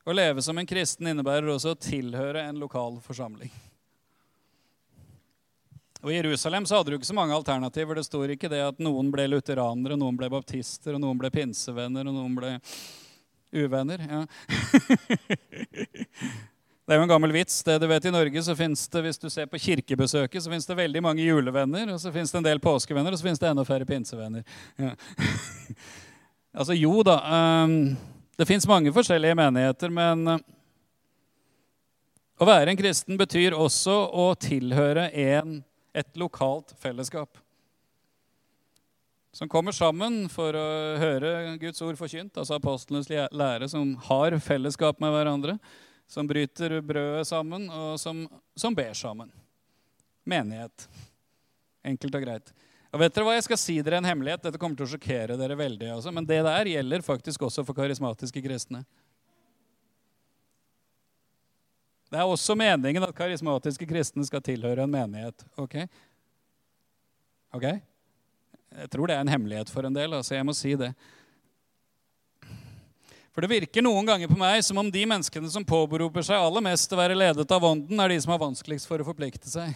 Å 0.03 0.13
leve 0.13 0.41
som 0.43 0.57
en 0.57 0.67
kristen 0.67 1.07
innebærer 1.07 1.47
også 1.53 1.73
å 1.73 1.79
tilhøre 1.79 2.43
en 2.43 2.59
lokal 2.59 2.99
forsamling. 3.03 3.51
Og 6.03 6.11
I 6.11 6.17
Jerusalem 6.17 6.65
så 6.67 6.75
hadde 6.75 6.91
du 6.91 6.97
ikke 6.97 7.07
så 7.07 7.15
mange 7.15 7.35
alternativer. 7.35 7.95
Det 7.95 8.03
står 8.03 8.33
ikke 8.35 8.49
det 8.51 8.59
at 8.65 8.81
noen 8.83 9.11
ble 9.11 9.29
lutheranere, 9.31 9.95
noen 9.95 10.17
ble 10.19 10.27
baptister, 10.33 10.97
og 10.97 11.03
noen 11.05 11.21
ble 11.21 11.31
pinsevenner, 11.31 12.09
og 12.09 12.17
noen 12.17 12.35
ble 12.35 12.57
uvenner. 13.53 14.03
Ja. 14.03 14.25
Det 16.83 16.91
er 16.91 16.97
jo 16.99 17.05
en 17.05 17.11
gammel 17.13 17.31
vits. 17.31 17.61
det 17.63 17.77
du 17.79 17.85
vet 17.87 18.05
I 18.05 18.11
Norge 18.11 18.41
så 18.43 18.57
finnes 18.59 18.81
det, 18.91 19.01
hvis 19.05 19.21
du 19.21 19.29
ser 19.31 19.45
på 19.47 19.55
kirkebesøket, 19.55 20.43
så 20.43 20.51
finnes 20.51 20.67
det 20.67 20.75
veldig 20.75 21.01
mange 21.05 21.23
julevenner, 21.23 21.93
og 21.93 22.01
så 22.01 22.11
finnes 22.11 22.33
det 22.33 22.41
en 22.41 22.49
del 22.49 22.59
påskevenner, 22.59 23.15
og 23.15 23.21
så 23.21 23.23
finnes 23.23 23.39
det 23.39 23.47
enda 23.47 23.63
færre 23.63 23.87
pinsevenner. 23.87 24.43
Ja. 24.75 24.91
Altså 26.53 26.75
jo 26.77 27.01
da, 27.01 27.17
um, 27.65 27.95
det 28.37 28.45
fins 28.45 28.67
mange 28.69 28.93
forskjellige 28.93 29.37
menigheter, 29.37 29.89
men 29.93 30.35
uh, 30.35 30.41
å 32.37 32.45
være 32.45 32.69
en 32.69 32.77
kristen 32.77 33.17
betyr 33.17 33.55
også 33.57 33.95
å 34.13 34.27
tilhøre 34.37 35.07
en, 35.17 35.61
et 35.97 36.19
lokalt 36.19 36.75
fellesskap. 36.81 37.39
Som 39.33 39.49
kommer 39.49 39.73
sammen 39.73 40.27
for 40.29 40.53
å 40.53 40.65
høre 41.01 41.55
Guds 41.61 41.81
ord 41.81 41.97
forkynt, 41.97 42.37
altså 42.37 42.59
apostlenes 42.59 43.09
lære, 43.09 43.69
som 43.71 43.95
har 44.09 44.37
fellesskap 44.37 45.01
med 45.01 45.13
hverandre, 45.15 45.57
som 46.05 46.29
bryter 46.29 46.77
brødet 46.85 47.25
sammen, 47.25 47.65
og 47.73 47.95
som, 48.01 48.27
som 48.53 48.77
ber 48.77 48.93
sammen. 48.97 49.31
Menighet. 50.29 50.85
Enkelt 51.81 52.19
og 52.19 52.27
greit. 52.27 52.53
Og 52.93 53.01
vet 53.01 53.15
dere 53.15 53.25
hva, 53.25 53.33
Jeg 53.33 53.47
skal 53.47 53.57
si 53.57 53.79
dere 53.81 53.97
en 53.97 54.05
hemmelighet. 54.05 54.43
Dette 54.45 54.59
kommer 54.61 54.77
til 54.77 54.85
å 54.85 54.91
sjokkere 54.91 55.37
dere 55.39 55.57
veldig. 55.57 55.89
Også, 55.95 56.13
men 56.13 56.27
det 56.29 56.43
der 56.45 56.69
gjelder 56.69 57.05
faktisk 57.05 57.47
også 57.47 57.65
for 57.65 57.77
karismatiske 57.77 58.43
kristne. 58.45 58.83
Det 62.13 62.21
er 62.21 62.29
også 62.29 62.53
meningen 62.53 63.01
at 63.01 63.15
karismatiske 63.17 63.87
kristne 63.89 64.21
skal 64.27 64.43
tilhøre 64.45 64.85
en 64.85 64.93
menighet. 64.93 65.41
Ok? 65.57 65.79
Ok? 67.57 67.65
Jeg 68.73 68.89
tror 68.93 69.09
det 69.09 69.17
er 69.17 69.25
en 69.25 69.33
hemmelighet 69.33 69.73
for 69.73 69.89
en 69.89 69.97
del. 69.97 70.13
altså 70.13 70.37
Jeg 70.37 70.45
må 70.45 70.53
si 70.53 70.75
det. 70.77 70.91
For 73.33 73.41
det 73.41 73.49
virker 73.49 73.81
noen 73.81 74.05
ganger 74.05 74.29
på 74.29 74.37
meg 74.37 74.61
som 74.61 74.77
om 74.77 74.91
de 74.93 75.01
menneskene 75.09 75.49
som 75.49 75.65
påberoper 75.65 76.25
seg 76.25 76.37
aller 76.37 76.61
mest 76.61 76.93
å 76.93 76.99
være 76.99 77.17
ledet 77.17 77.49
av 77.49 77.65
Ånden, 77.65 77.97
er 77.97 78.13
de 78.13 78.21
som 78.21 78.35
har 78.35 78.43
vanskeligst 78.45 78.85
for 78.85 79.01
å 79.01 79.07
forplikte 79.07 79.49
seg. 79.49 79.73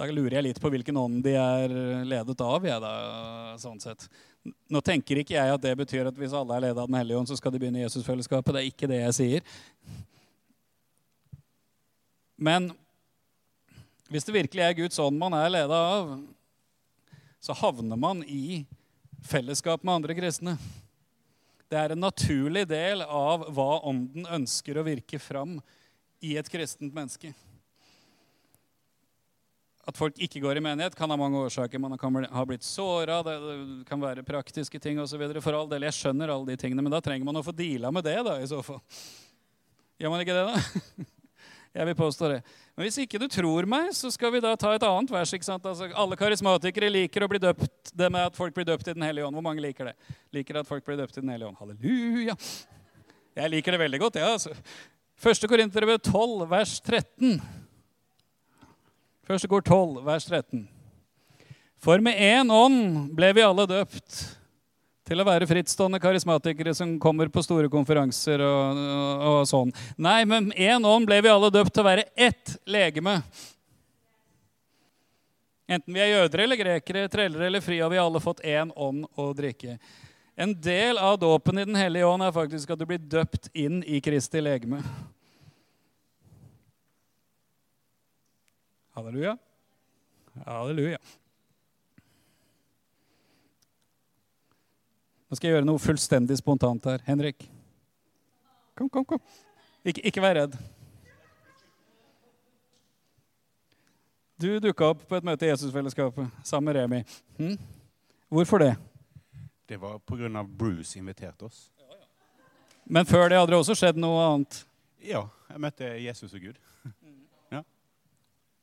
Da 0.00 0.06
lurer 0.08 0.38
jeg 0.38 0.46
litt 0.46 0.58
på 0.62 0.70
hvilken 0.72 0.96
ånd 0.96 1.18
de 1.20 1.34
er 1.36 1.72
ledet 2.08 2.40
av. 2.40 2.64
Jeg, 2.64 2.80
da, 2.80 2.92
sånn 3.60 3.80
sett. 3.82 4.06
Nå 4.72 4.80
tenker 4.80 5.18
ikke 5.20 5.34
jeg 5.34 5.52
at 5.52 5.60
det 5.60 5.74
betyr 5.76 6.08
at 6.08 6.16
hvis 6.16 6.32
alle 6.32 6.56
er 6.56 6.64
ledet 6.64 6.80
av 6.80 6.88
Den 6.88 6.96
hellige 6.96 7.18
ånd, 7.20 7.28
så 7.28 7.36
skal 7.36 7.52
de 7.52 7.60
begynne 7.60 7.82
Jesusfellesskapet. 7.82 8.54
Det 8.56 8.62
er 8.62 8.70
ikke 8.70 8.88
det 8.88 9.00
jeg 9.02 9.16
sier. 9.18 9.50
Men 12.40 12.70
hvis 14.08 14.24
det 14.24 14.38
virkelig 14.38 14.64
er 14.64 14.78
Guds 14.78 15.02
ånd 15.04 15.20
man 15.20 15.36
er 15.36 15.52
ledet 15.52 15.82
av, 15.92 16.16
så 17.44 17.58
havner 17.60 18.00
man 18.00 18.24
i 18.24 18.62
fellesskap 19.28 19.84
med 19.84 19.98
andre 19.98 20.16
kristne. 20.16 20.56
Det 21.68 21.76
er 21.76 21.92
en 21.92 22.06
naturlig 22.06 22.64
del 22.72 23.04
av 23.04 23.44
hva 23.52 23.68
ånden 23.92 24.24
ønsker 24.40 24.80
å 24.80 24.88
virke 24.88 25.20
fram 25.20 25.58
i 26.24 26.38
et 26.40 26.48
kristent 26.48 26.96
menneske. 26.96 27.36
At 29.88 29.96
folk 29.96 30.18
ikke 30.20 30.42
går 30.44 30.58
i 30.60 30.62
menighet, 30.64 30.94
kan 30.96 31.10
ha 31.10 31.16
mange 31.16 31.40
årsaker. 31.40 31.80
Man 31.80 31.96
kan 31.98 32.26
ha 32.30 32.42
blitt 32.46 32.66
såra, 32.66 33.22
det 33.24 33.36
kan 33.88 34.02
være 34.02 34.24
praktiske 34.26 34.80
ting 34.82 35.00
osv. 35.00 35.22
For 35.40 35.56
all 35.56 35.70
del, 35.70 35.86
jeg 35.88 35.96
skjønner 35.96 36.32
alle 36.34 36.52
de 36.52 36.58
tingene, 36.60 36.84
men 36.84 36.92
da 36.92 37.00
trenger 37.04 37.26
man 37.26 37.40
å 37.40 37.44
få 37.46 37.54
deala 37.56 37.92
med 37.94 38.04
det, 38.04 38.18
da, 38.26 38.36
i 38.40 38.50
så 38.50 38.60
fall. 38.64 38.82
Gjør 40.00 40.12
man 40.12 40.22
ikke 40.24 40.36
det, 40.36 40.44
da? 40.50 41.08
Jeg 41.70 41.86
vil 41.86 41.94
påstå 41.94 42.28
det. 42.32 42.38
Men 42.74 42.82
hvis 42.82 42.96
ikke 42.98 43.18
du 43.22 43.28
tror 43.30 43.66
meg, 43.70 43.92
så 43.94 44.08
skal 44.10 44.32
vi 44.34 44.40
da 44.42 44.56
ta 44.58 44.72
et 44.74 44.82
annet 44.82 45.12
vers. 45.14 45.30
ikke 45.36 45.46
sant? 45.46 45.66
Altså, 45.70 45.86
alle 45.94 46.18
karismatikere 46.18 46.88
liker 46.90 47.22
å 47.22 47.28
bli 47.30 47.38
døpt 47.38 47.92
det 47.94 48.08
med 48.10 48.26
at 48.26 48.34
folk 48.34 48.56
blir 48.56 48.66
døpt 48.66 48.90
i 48.90 48.94
Den 48.96 49.06
hellige 49.06 49.28
ånd. 49.28 49.38
Hvor 49.38 49.44
mange 49.46 49.62
liker 49.62 49.92
det? 49.92 49.94
Liker 50.34 50.58
at 50.58 50.66
folk 50.66 50.82
blir 50.86 50.98
døpt 50.98 51.20
i 51.20 51.22
Den 51.22 51.30
hellige 51.30 51.46
ånd. 51.46 51.60
Halleluja! 51.60 52.34
Jeg 53.38 53.52
liker 53.54 53.76
det 53.76 53.82
veldig 53.84 54.00
godt. 54.02 54.18
ja, 54.18 54.32
altså. 54.34 54.50
Første 55.20 55.46
Korinterbrev 55.46 56.00
12, 56.02 56.42
vers 56.50 56.74
13. 56.82 57.38
Første 59.30 59.46
kor 59.46 59.62
12, 59.62 60.00
vers 60.02 60.24
13. 60.26 60.64
For 61.78 62.02
med 62.02 62.18
én 62.18 62.48
ånd 62.50 63.12
ble 63.14 63.28
vi 63.36 63.44
alle 63.46 63.62
døpt 63.70 64.16
til 65.06 65.22
å 65.22 65.26
være 65.28 65.46
frittstående 65.46 66.00
karismatikere 66.02 66.72
som 66.74 66.96
kommer 66.98 67.30
på 67.30 67.44
store 67.46 67.70
konferanser 67.70 68.42
og, 68.42 68.80
og, 68.80 69.22
og 69.28 69.44
sånn. 69.46 69.70
Nei, 70.02 70.24
men 70.26 70.48
én 70.58 70.82
ånd 70.82 71.06
ble 71.06 71.20
vi 71.22 71.30
alle 71.30 71.52
døpt 71.54 71.70
til 71.76 71.84
å 71.84 71.86
være 71.86 72.08
ett 72.18 72.56
legeme. 72.66 73.20
Enten 75.70 75.94
vi 75.94 76.02
er 76.02 76.10
jøder 76.16 76.42
eller 76.48 76.58
grekere, 76.64 77.06
trellere 77.14 77.46
eller 77.52 77.62
fri, 77.62 77.78
har 77.78 77.94
vi 77.94 78.02
alle 78.02 78.24
fått 78.24 78.42
én 78.42 78.74
ånd 78.74 79.06
å 79.14 79.28
drikke. 79.38 79.78
En 80.34 80.58
del 80.58 80.98
av 80.98 81.20
dåpen 81.22 81.62
i 81.62 81.70
Den 81.70 81.78
hellige 81.78 82.10
ånd 82.10 82.26
er 82.26 82.34
faktisk 82.34 82.74
at 82.74 82.82
du 82.82 82.88
blir 82.90 82.98
døpt 82.98 83.46
inn 83.54 83.78
i 83.86 84.02
Kristi 84.02 84.42
legeme. 84.42 84.82
Halleluja. 88.96 89.36
Halleluja. 90.46 90.98
Nå 95.30 95.38
skal 95.38 95.46
jeg 95.46 95.54
gjøre 95.54 95.68
noe 95.68 95.78
fullstendig 95.78 96.40
spontant 96.40 96.88
her. 96.90 97.02
Henrik. 97.06 97.44
Kom, 98.74 98.88
kom, 98.90 99.04
kom. 99.06 99.20
Ikke, 99.86 100.02
ikke 100.10 100.22
vær 100.24 100.40
redd. 100.40 100.56
Du 104.40 104.48
dukka 104.58 104.88
opp 104.94 105.04
på 105.06 105.18
et 105.18 105.26
møte 105.26 105.46
i 105.46 105.50
Jesusfellesskapet 105.52 106.46
sammen 106.48 106.70
med 106.70 106.80
Remi. 106.80 107.00
Hm? 107.36 107.58
Hvorfor 108.32 108.62
det? 108.62 108.72
Det 109.68 109.76
var 109.78 109.98
pga. 109.98 110.42
Bruce 110.42 110.98
inviterte 110.98 111.44
oss. 111.44 111.68
Men 112.84 113.06
før 113.06 113.28
det 113.28 113.38
hadde 113.38 113.52
det 113.52 113.60
også 113.60 113.76
skjedd 113.78 114.00
noe 114.02 114.22
annet? 114.24 114.62
Ja, 115.04 115.28
jeg 115.52 115.62
møtte 115.62 115.92
Jesus 116.02 116.32
og 116.34 116.40
Gud. 116.42 116.56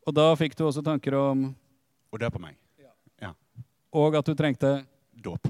Ja. 0.07 0.11
Og 0.11 0.15
da 0.15 0.27
fikk 0.39 0.55
du 0.55 0.63
også 0.63 0.83
tanker 0.85 1.15
om 1.19 1.49
Å 2.11 2.17
døpe 2.17 2.39
meg. 2.39 2.55
på 2.55 2.79
meg. 3.27 3.35
Og 3.97 4.15
at 4.15 4.25
du 4.25 4.35
trengte 4.35 4.85
Dåp. 5.17 5.47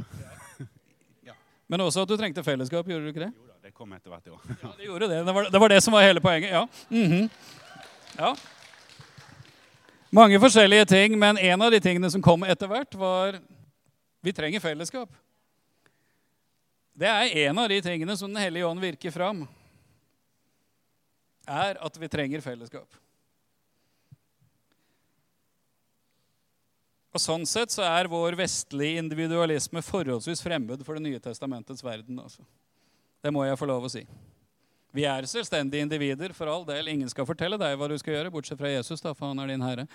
Men 1.70 1.82
også 1.84 2.06
at 2.06 2.10
du 2.10 2.16
trengte 2.18 2.44
fellesskap. 2.46 2.88
Gjorde 2.88 3.04
du 3.04 3.12
ikke 3.12 3.26
det? 3.26 3.34
Jo 3.36 3.48
da, 3.50 3.58
det 3.62 3.74
kom 3.76 3.92
etter 3.94 4.14
hvert, 4.14 4.30
jo. 4.30 4.38
Ja, 4.64 4.72
det 4.78 4.86
gjorde 4.88 5.10
det. 5.12 5.18
Det 5.28 5.34
var 5.36 5.50
det, 5.52 5.60
var 5.60 5.74
det 5.74 5.82
som 5.84 5.94
var 5.98 6.06
hele 6.08 6.24
poenget. 6.24 6.54
Ja. 6.54 6.64
Mhm. 6.90 7.30
ja. 8.18 8.36
Mange 10.10 10.40
forskjellige 10.40 10.86
ting, 10.88 11.18
men 11.20 11.38
en 11.38 11.62
av 11.62 11.72
de 11.72 11.82
tingene 11.84 12.10
som 12.10 12.24
kom 12.24 12.46
etter 12.48 12.70
hvert, 12.72 12.96
var 12.96 13.42
vi 14.24 14.32
trenger 14.34 14.64
fellesskap. 14.64 15.12
Det 16.98 17.10
er 17.12 17.50
en 17.50 17.60
av 17.60 17.68
de 17.70 17.82
tingene 17.84 18.16
som 18.18 18.32
Den 18.32 18.42
hellige 18.42 18.66
ånd 18.66 18.80
virker 18.82 19.12
fram, 19.12 19.44
er 21.48 21.78
at 21.84 22.00
vi 22.00 22.08
trenger 22.08 22.42
fellesskap. 22.42 22.88
Og 27.18 27.22
Sånn 27.24 27.48
sett 27.50 27.74
så 27.74 27.82
er 27.82 28.10
vår 28.12 28.36
vestlige 28.38 29.02
individualisme 29.02 29.82
forholdsvis 29.82 30.44
fremmed 30.46 30.84
for 30.86 30.98
Det 31.00 31.08
nye 31.08 31.22
testamentets 31.22 31.82
verden. 31.82 32.20
Altså. 32.22 32.44
Det 33.26 33.32
må 33.34 33.42
jeg 33.48 33.58
få 33.58 33.66
lov 33.66 33.88
å 33.88 33.90
si. 33.90 34.04
Vi 34.94 35.06
er 35.10 35.26
selvstendige 35.30 35.82
individer, 35.82 36.34
for 36.38 36.50
all 36.50 36.66
del. 36.66 36.92
Ingen 36.94 37.10
skal 37.10 37.26
fortelle 37.26 37.58
deg 37.58 37.74
hva 37.78 37.90
du 37.90 37.96
skal 37.98 38.14
gjøre, 38.14 38.32
bortsett 38.34 38.60
fra 38.60 38.70
Jesus, 38.70 39.02
da, 39.02 39.16
for 39.18 39.32
han 39.32 39.42
er 39.42 39.50
din 39.50 39.66
herre. 39.66 39.88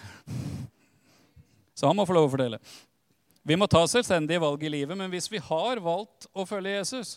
Så 1.79 1.87
han 1.87 1.97
må 1.97 2.05
få 2.07 2.17
lov 2.17 2.27
å 2.27 2.33
fortelle. 2.35 2.59
Vi 3.47 3.57
må 3.59 3.67
ta 3.71 3.85
selvstendige 3.91 4.43
valg 4.43 4.63
i 4.67 4.73
livet, 4.75 4.99
men 4.99 5.11
hvis 5.11 5.31
vi 5.31 5.41
har 5.43 5.81
valgt 5.83 6.27
å 6.35 6.47
følge 6.47 6.75
Jesus, 6.75 7.17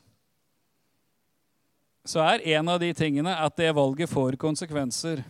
så 2.06 2.22
er 2.26 2.46
en 2.56 2.70
av 2.70 2.80
de 2.82 2.92
tingene 2.98 3.34
at 3.34 3.58
det 3.58 3.74
valget 3.74 4.10
får 4.10 4.38
konsekvenser 4.42 5.26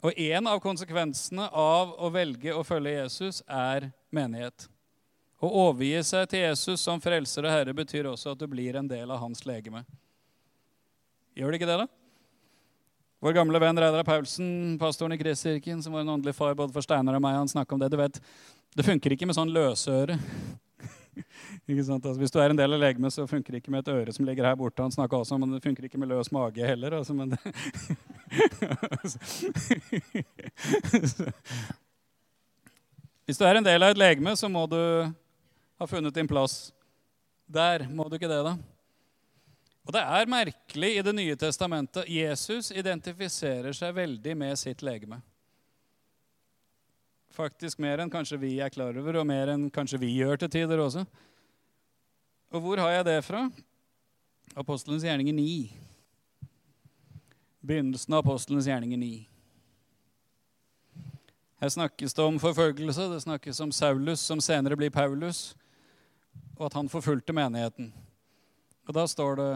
og 0.00 0.16
en 0.16 0.48
av 0.48 0.60
konsekvensene 0.64 1.46
av 1.52 1.92
å 2.00 2.08
velge 2.12 2.54
å 2.56 2.64
følge 2.64 2.96
Jesus 2.96 3.42
er 3.46 3.90
menighet. 4.14 4.68
Å 5.40 5.48
overgi 5.48 6.00
seg 6.04 6.28
til 6.28 6.44
Jesus 6.44 6.82
som 6.84 7.00
frelser 7.00 7.46
og 7.46 7.52
herre 7.52 7.74
betyr 7.76 8.08
også 8.08 8.34
at 8.34 8.40
du 8.40 8.46
blir 8.48 8.76
en 8.76 8.88
del 8.88 9.12
av 9.12 9.20
hans 9.22 9.44
legeme. 9.48 9.84
Gjør 11.36 11.52
det 11.52 11.60
ikke 11.60 11.68
det, 11.70 11.78
da? 11.84 11.88
Vår 13.20 13.36
gamle 13.36 13.60
venn 13.60 13.76
Reidar 13.76 14.04
Paulsen, 14.04 14.78
pastoren 14.80 15.12
i 15.12 15.20
Kristkirken, 15.20 15.82
som 15.84 15.92
var 15.92 16.04
en 16.04 16.14
åndelig 16.16 16.32
far 16.36 16.56
både 16.56 16.72
for 16.72 16.84
Steinar 16.84 17.18
og 17.18 17.24
meg, 17.24 17.36
han 17.36 17.52
snakka 17.52 17.76
om 17.76 17.82
det. 17.82 17.90
Du 17.92 17.98
vet, 18.00 18.16
det 18.76 18.86
funker 18.86 19.12
ikke 19.12 19.28
med 19.28 19.36
sånn 19.36 19.52
løsøre. 19.52 20.16
Altså, 21.68 22.18
hvis 22.18 22.32
du 22.34 22.38
er 22.40 22.50
en 22.50 22.58
del 22.58 22.72
av 22.76 22.80
legemet, 22.82 23.12
så 23.14 23.26
funker 23.30 23.50
det 23.52 23.58
ikke 23.62 23.74
med 23.74 23.82
et 23.84 23.94
øre 23.94 24.12
som 24.12 24.24
ligger 24.28 24.48
her 24.48 24.56
borte. 24.58 24.82
Han 24.82 24.94
snakka 24.94 25.14
også 25.20 25.34
om 25.36 25.40
men 25.44 25.52
det 25.54 25.64
funker 25.64 25.82
ikke 25.86 26.00
med 26.00 26.10
løs 26.12 26.30
mage 26.32 26.66
heller. 26.66 26.90
Altså, 26.98 27.12
men 27.14 27.28
Hvis 33.26 33.38
du 33.38 33.44
er 33.46 33.54
en 33.60 33.64
del 33.64 33.82
av 33.82 33.90
et 33.92 34.00
legeme, 34.00 34.32
så 34.34 34.48
må 34.50 34.66
du 34.66 35.12
ha 35.78 35.86
funnet 35.86 36.14
din 36.14 36.28
plass. 36.28 36.72
Der 37.46 37.86
må 37.86 38.08
du 38.08 38.14
ikke 38.18 38.30
det, 38.30 38.42
da. 38.42 38.56
Og 39.86 39.92
det 39.94 40.02
er 40.02 40.26
merkelig 40.30 40.98
i 40.98 41.02
Det 41.06 41.14
nye 41.14 41.36
testamentet. 41.38 42.10
Jesus 42.10 42.70
identifiserer 42.70 43.72
seg 43.74 43.94
veldig 43.96 44.36
med 44.38 44.58
sitt 44.58 44.82
legeme. 44.82 45.20
Faktisk 47.30 47.78
mer 47.78 48.02
enn 48.02 48.10
kanskje 48.10 48.40
vi 48.42 48.56
er 48.58 48.72
klar 48.74 48.96
over, 48.98 49.20
og 49.20 49.26
mer 49.28 49.52
enn 49.52 49.68
kanskje 49.70 50.00
vi 50.02 50.14
gjør 50.16 50.40
til 50.42 50.50
tider 50.50 50.82
også. 50.82 51.04
Og 52.50 52.62
hvor 52.64 52.82
har 52.82 52.90
jeg 52.96 53.06
det 53.06 53.18
fra? 53.22 53.44
Apostelens 54.58 55.04
gjerninger 55.06 55.36
9. 55.36 55.70
Begynnelsen 57.62 58.16
av 58.16 58.24
apostelens 58.24 58.66
gjerninger 58.66 58.98
9. 58.98 59.10
Her 61.60 61.68
snakkes 61.68 62.16
det 62.16 62.24
om 62.24 62.38
forfølgelse. 62.40 63.06
Det 63.12 63.20
snakkes 63.22 63.60
om 63.60 63.72
Saulus, 63.72 64.20
som 64.24 64.40
senere 64.40 64.78
blir 64.80 64.90
Paulus, 64.90 65.54
og 66.56 66.66
at 66.70 66.78
han 66.78 66.88
forfulgte 66.88 67.36
menigheten. 67.36 67.92
Og 68.88 68.96
da 68.96 69.04
står 69.06 69.36
det 69.38 69.50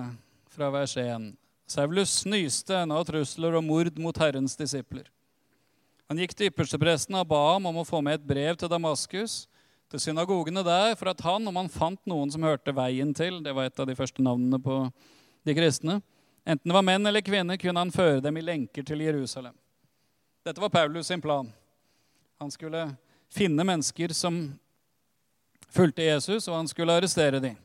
fra 0.52 0.68
vers 0.70 0.94
1.: 1.00 1.32
Saulus 1.66 2.20
snyste 2.22 2.76
en 2.76 2.92
av 2.92 3.06
trusler 3.08 3.56
og 3.56 3.64
mord 3.64 3.98
mot 3.98 4.18
Herrens 4.20 4.54
disipler. 4.56 5.08
Han 6.14 6.20
gikk 6.22 6.37
til 6.38 6.46
ypperstepresten 6.46 7.16
og 7.18 7.24
ba 7.27 7.38
ham 7.57 7.64
om 7.66 7.81
å 7.81 7.83
få 7.83 7.98
med 7.98 8.20
et 8.20 8.27
brev 8.31 8.55
til 8.55 8.68
Damaskus, 8.70 9.48
til 9.90 9.98
synagogene 9.98 10.62
der, 10.62 10.92
for 10.94 11.11
at 11.11 11.24
han, 11.27 11.42
om 11.50 11.57
han 11.59 11.66
fant 11.66 11.98
noen 12.07 12.31
som 12.31 12.44
hørte 12.46 12.70
veien 12.70 13.11
til 13.18 13.40
Det 13.42 13.50
var 13.50 13.66
et 13.66 13.81
av 13.83 13.88
de 13.90 13.96
første 13.98 14.22
navnene 14.22 14.61
på 14.62 14.77
de 15.42 15.57
kristne. 15.59 15.96
Enten 16.46 16.70
det 16.70 16.77
var 16.77 16.87
menn 16.87 17.11
eller 17.11 17.24
kvinner, 17.27 17.59
kunne 17.59 17.83
han 17.83 17.90
føre 17.90 18.22
dem 18.22 18.38
i 18.38 18.44
lenker 18.46 18.87
til 18.87 19.03
Jerusalem. 19.03 19.57
Dette 20.46 20.62
var 20.62 20.70
Paulus 20.70 21.11
sin 21.11 21.24
plan. 21.24 21.50
Han 22.38 22.55
skulle 22.55 22.85
finne 23.35 23.66
mennesker 23.66 24.14
som 24.14 24.38
fulgte 25.66 26.07
Jesus, 26.07 26.46
og 26.46 26.61
han 26.61 26.70
skulle 26.70 26.94
arrestere 26.94 27.42
dem. 27.42 27.59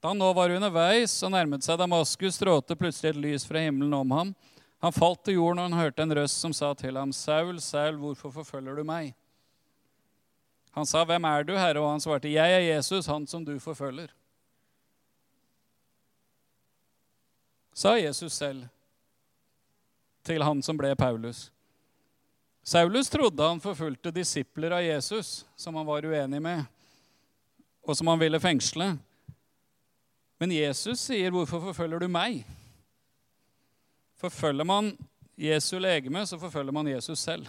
Da 0.00 0.14
han 0.14 0.24
nå 0.24 0.32
var 0.32 0.56
underveis 0.56 1.18
og 1.28 1.36
nærmet 1.36 1.68
seg 1.68 1.76
Damaskus, 1.76 2.40
strålte 2.40 2.72
plutselig 2.72 3.12
et 3.12 3.22
lys 3.26 3.44
fra 3.44 3.68
himmelen 3.68 4.00
om 4.00 4.16
ham. 4.16 4.32
Han 4.80 4.92
falt 4.92 5.24
til 5.24 5.36
jorden, 5.36 5.58
og 5.58 5.68
han 5.68 5.80
hørte 5.80 6.02
en 6.02 6.14
røst 6.16 6.40
som 6.40 6.52
sa 6.56 6.72
til 6.74 6.96
ham, 6.96 7.12
'Saul, 7.12 7.60
Saul, 7.60 7.96
hvorfor 7.96 8.30
forfølger 8.30 8.74
du 8.74 8.84
meg?' 8.84 9.14
Han 10.72 10.86
sa, 10.86 11.04
'Hvem 11.04 11.24
er 11.24 11.42
du, 11.42 11.52
Herre?' 11.52 11.80
Og 11.80 11.90
han 11.90 12.00
svarte, 12.00 12.28
'Jeg 12.28 12.52
er 12.52 12.74
Jesus, 12.76 13.06
han 13.06 13.26
som 13.26 13.44
du 13.44 13.58
forfølger.' 13.58 14.08
Sa 17.74 17.94
Jesus 17.94 18.32
selv 18.32 18.68
til 20.24 20.42
han 20.42 20.62
som 20.62 20.76
ble 20.76 20.96
Paulus. 20.96 21.52
Saulus 22.62 23.08
trodde 23.10 23.42
han 23.42 23.60
forfulgte 23.60 24.10
disipler 24.10 24.70
av 24.70 24.82
Jesus, 24.82 25.46
som 25.56 25.74
han 25.74 25.86
var 25.86 26.04
uenig 26.04 26.42
med, 26.42 26.64
og 27.82 27.96
som 27.96 28.06
han 28.06 28.20
ville 28.20 28.40
fengsle. 28.40 28.98
Men 30.38 30.52
Jesus 30.52 30.98
sier, 30.98 31.30
'Hvorfor 31.30 31.60
forfølger 31.60 31.98
du 31.98 32.08
meg?' 32.08 32.59
Forfølger 34.20 34.66
man 34.68 34.92
Jesu 35.40 35.78
legeme, 35.80 36.26
så 36.26 36.38
forfølger 36.38 36.74
man 36.76 36.88
Jesus 36.90 37.22
selv. 37.24 37.48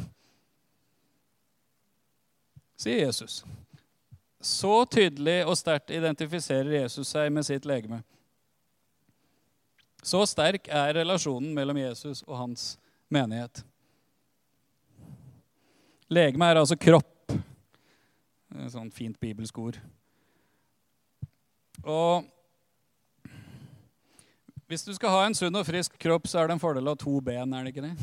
Sier 2.79 3.05
Jesus. 3.05 3.41
Så 4.41 4.85
tydelig 4.89 5.43
og 5.45 5.57
sterkt 5.59 5.91
identifiserer 5.93 6.81
Jesus 6.81 7.11
seg 7.11 7.29
med 7.33 7.45
sitt 7.45 7.67
legeme. 7.67 8.01
Så 10.01 10.23
sterk 10.25 10.65
er 10.71 10.95
relasjonen 10.97 11.51
mellom 11.53 11.77
Jesus 11.77 12.23
og 12.25 12.39
hans 12.39 12.63
menighet. 13.11 13.61
Legeme 16.09 16.47
er 16.49 16.61
altså 16.63 16.79
kropp. 16.79 17.35
Et 18.51 18.73
sånn 18.73 18.89
fint 18.91 19.19
bibelsk 19.21 19.59
ord. 19.61 19.77
Og 21.83 22.25
hvis 24.71 24.85
du 24.87 24.93
skal 24.95 25.11
ha 25.11 25.23
en 25.27 25.35
sunn 25.35 25.57
og 25.59 25.65
frisk 25.67 25.97
kropp, 25.99 26.29
så 26.31 26.39
er 26.39 26.47
det 26.47 26.55
en 26.55 26.61
fordel 26.61 26.87
å 26.87 26.93
ha 26.93 26.99
to 26.99 27.17
ben, 27.23 27.51
er 27.51 27.65
det 27.65 27.73
ikke 27.73 27.83
det? 27.83 27.95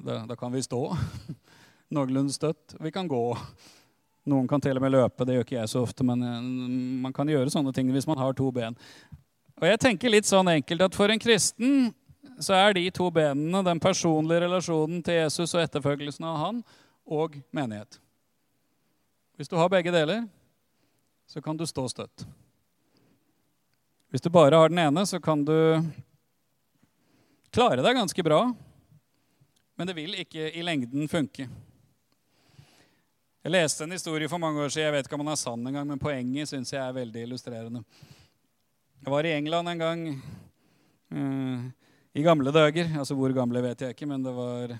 Da, 0.00 0.22
da 0.30 0.36
kan 0.38 0.54
vi 0.54 0.62
stå 0.64 0.80
noenlunde 1.94 2.32
støtt. 2.32 2.74
Vi 2.80 2.90
kan 2.94 3.08
gå. 3.10 3.20
Noen 4.32 4.48
kan 4.48 4.64
til 4.64 4.80
og 4.80 4.82
med 4.82 4.94
løpe, 4.94 5.26
det 5.28 5.36
gjør 5.36 5.44
ikke 5.44 5.58
jeg 5.58 5.70
så 5.70 5.82
ofte, 5.84 6.06
men 6.08 6.24
eh, 6.24 6.46
man 7.04 7.12
kan 7.14 7.28
gjøre 7.30 7.52
sånne 7.52 7.74
ting 7.76 7.92
hvis 7.94 8.08
man 8.08 8.18
har 8.18 8.32
to 8.38 8.48
ben. 8.54 8.74
Og 9.60 9.68
jeg 9.68 9.82
tenker 9.84 10.12
litt 10.12 10.28
sånn 10.28 10.48
enkelt 10.56 10.86
at 10.88 10.96
for 10.96 11.12
en 11.12 11.20
kristen 11.20 11.92
så 12.42 12.56
er 12.56 12.74
de 12.76 12.88
to 12.96 13.10
benene 13.12 13.62
den 13.64 13.80
personlige 13.80 14.46
relasjonen 14.46 15.04
til 15.04 15.20
Jesus 15.20 15.52
og 15.52 15.62
etterfølgelsen 15.62 16.26
av 16.32 16.40
han 16.40 16.64
og 17.06 17.36
menighet. 17.54 18.00
Hvis 19.36 19.52
du 19.52 19.60
har 19.60 19.70
begge 19.72 19.92
deler, 19.92 20.24
så 21.28 21.44
kan 21.44 21.60
du 21.60 21.68
stå 21.68 21.86
støtt. 21.92 22.26
Hvis 24.16 24.22
du 24.24 24.30
bare 24.32 24.56
har 24.56 24.70
den 24.72 24.78
ene, 24.80 25.02
så 25.04 25.18
kan 25.20 25.42
du 25.44 25.52
klare 27.52 27.82
deg 27.84 27.98
ganske 27.98 28.22
bra, 28.24 28.38
men 29.76 29.90
det 29.90 29.94
vil 29.98 30.16
ikke 30.22 30.46
i 30.56 30.62
lengden 30.64 31.04
funke. 31.04 31.44
Jeg 33.44 33.52
leste 33.52 33.84
en 33.84 33.92
historie 33.92 34.30
for 34.32 34.40
mange 34.40 34.64
år 34.64 34.72
siden. 34.72 34.86
Jeg 34.86 34.94
vet 34.94 35.10
ikke 35.10 35.18
om 35.18 35.26
den 35.26 35.34
er 35.34 35.42
sann 35.42 35.68
engang, 35.68 35.84
men 35.92 36.00
poenget 36.00 36.48
syns 36.48 36.72
jeg 36.72 36.80
er 36.80 36.96
veldig 36.96 37.26
illustrerende. 37.26 37.84
Jeg 39.04 39.12
var 39.18 39.28
i 39.28 39.36
England 39.36 39.74
en 39.74 39.84
gang 39.84 40.08
uh, 41.12 41.68
i 42.16 42.24
gamle 42.24 42.56
dager. 42.56 42.96
Altså 42.96 43.20
hvor 43.20 43.36
gamle 43.36 43.66
vet 43.68 43.84
jeg 43.84 43.98
ikke, 43.98 44.08
men 44.08 44.24
det 44.24 44.32
var 44.32 44.78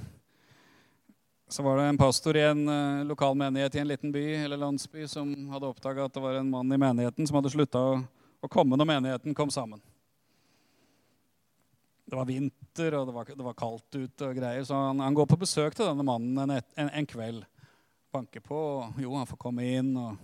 Så 1.53 1.61
var 1.63 1.77
det 1.77 1.91
en 1.91 2.01
pastor 2.01 2.41
i 2.41 2.49
en 2.55 2.69
uh, 2.73 3.05
lokal 3.05 3.37
menighet 3.37 3.77
i 3.77 3.85
en 3.85 3.93
liten 3.93 4.17
by 4.17 4.29
eller 4.47 4.65
landsby 4.65 5.05
som 5.05 5.29
hadde 5.53 5.69
oppdaga 5.69 6.09
at 6.09 6.17
det 6.17 6.25
var 6.25 6.41
en 6.41 6.55
mann 6.57 6.73
i 6.73 6.81
menigheten 6.81 7.29
som 7.29 7.37
hadde 7.37 7.53
slutta 7.53 7.85
å, 7.85 7.99
å 8.43 8.51
komme 8.51 8.79
når 8.79 8.91
menigheten 8.93 9.37
kom 9.37 9.51
sammen. 9.51 9.81
Det 12.07 12.15
var 12.15 12.29
vinter, 12.29 12.95
og 12.95 13.09
det 13.09 13.15
var, 13.17 13.31
det 13.35 13.45
var 13.45 13.59
kaldt 13.59 13.97
ute, 13.97 14.29
og 14.29 14.37
greier, 14.39 14.63
så 14.65 14.79
han, 14.79 15.01
han, 15.03 15.15
går 15.15 15.27
på 15.27 15.41
besøk 15.41 15.75
til 15.75 15.89
denne 15.89 16.05
mannen 16.07 16.39
en, 16.39 16.53
en, 16.55 16.91
en 17.01 17.09
kveld 17.11 17.43
banker 18.15 18.41
på. 18.41 18.57
Og 18.57 19.01
jo, 19.03 19.15
han 19.19 19.27
får 19.27 19.41
komme 19.43 19.67
inn. 19.67 19.91
og 19.99 20.15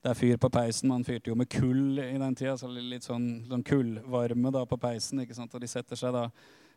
Det 0.00 0.12
er 0.12 0.16
fyr 0.16 0.38
på 0.40 0.50
peisen. 0.52 0.88
Man 0.88 1.04
fyrte 1.04 1.28
jo 1.28 1.36
med 1.36 1.50
kull 1.52 2.00
i 2.00 2.16
den 2.16 2.38
tida. 2.38 2.56
Så 2.56 2.70
litt 2.72 3.04
sånn, 3.06 3.28
sånn 3.50 3.66
kullvarme 3.66 4.54
da 4.54 4.64
på 4.68 4.80
peisen. 4.80 5.20
ikke 5.20 5.36
sant? 5.36 5.52
Og 5.52 5.60
de 5.60 5.70
setter 5.70 6.00
seg 6.00 6.16
da 6.16 6.28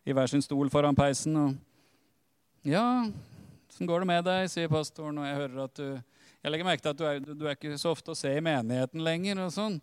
i 0.04 0.15
hver 0.17 0.28
sin 0.28 0.44
stol 0.44 0.72
foran 0.74 0.98
peisen. 0.98 1.38
og 1.38 2.67
Ja, 2.67 3.08
åssen 3.70 3.88
går 3.88 4.04
det 4.04 4.12
med 4.12 4.28
deg, 4.28 4.52
sier 4.52 4.72
pastoren. 4.72 5.22
Og 5.22 5.30
jeg 5.30 5.41
hører 5.46 5.63
at 5.65 5.76
du 5.80 5.88
Jeg 6.41 6.50
legger 6.50 6.65
merke 6.65 6.82
til 6.82 6.89
at 6.89 6.98
du 6.98 7.04
er, 7.06 7.20
du 7.22 7.44
er 7.46 7.54
ikke 7.54 7.78
så 7.78 7.91
ofte 7.94 8.12
å 8.12 8.17
se 8.17 8.32
i 8.34 8.41
menigheten 8.41 9.04
lenger. 9.06 9.46
og 9.46 9.52
sånn. 9.54 9.82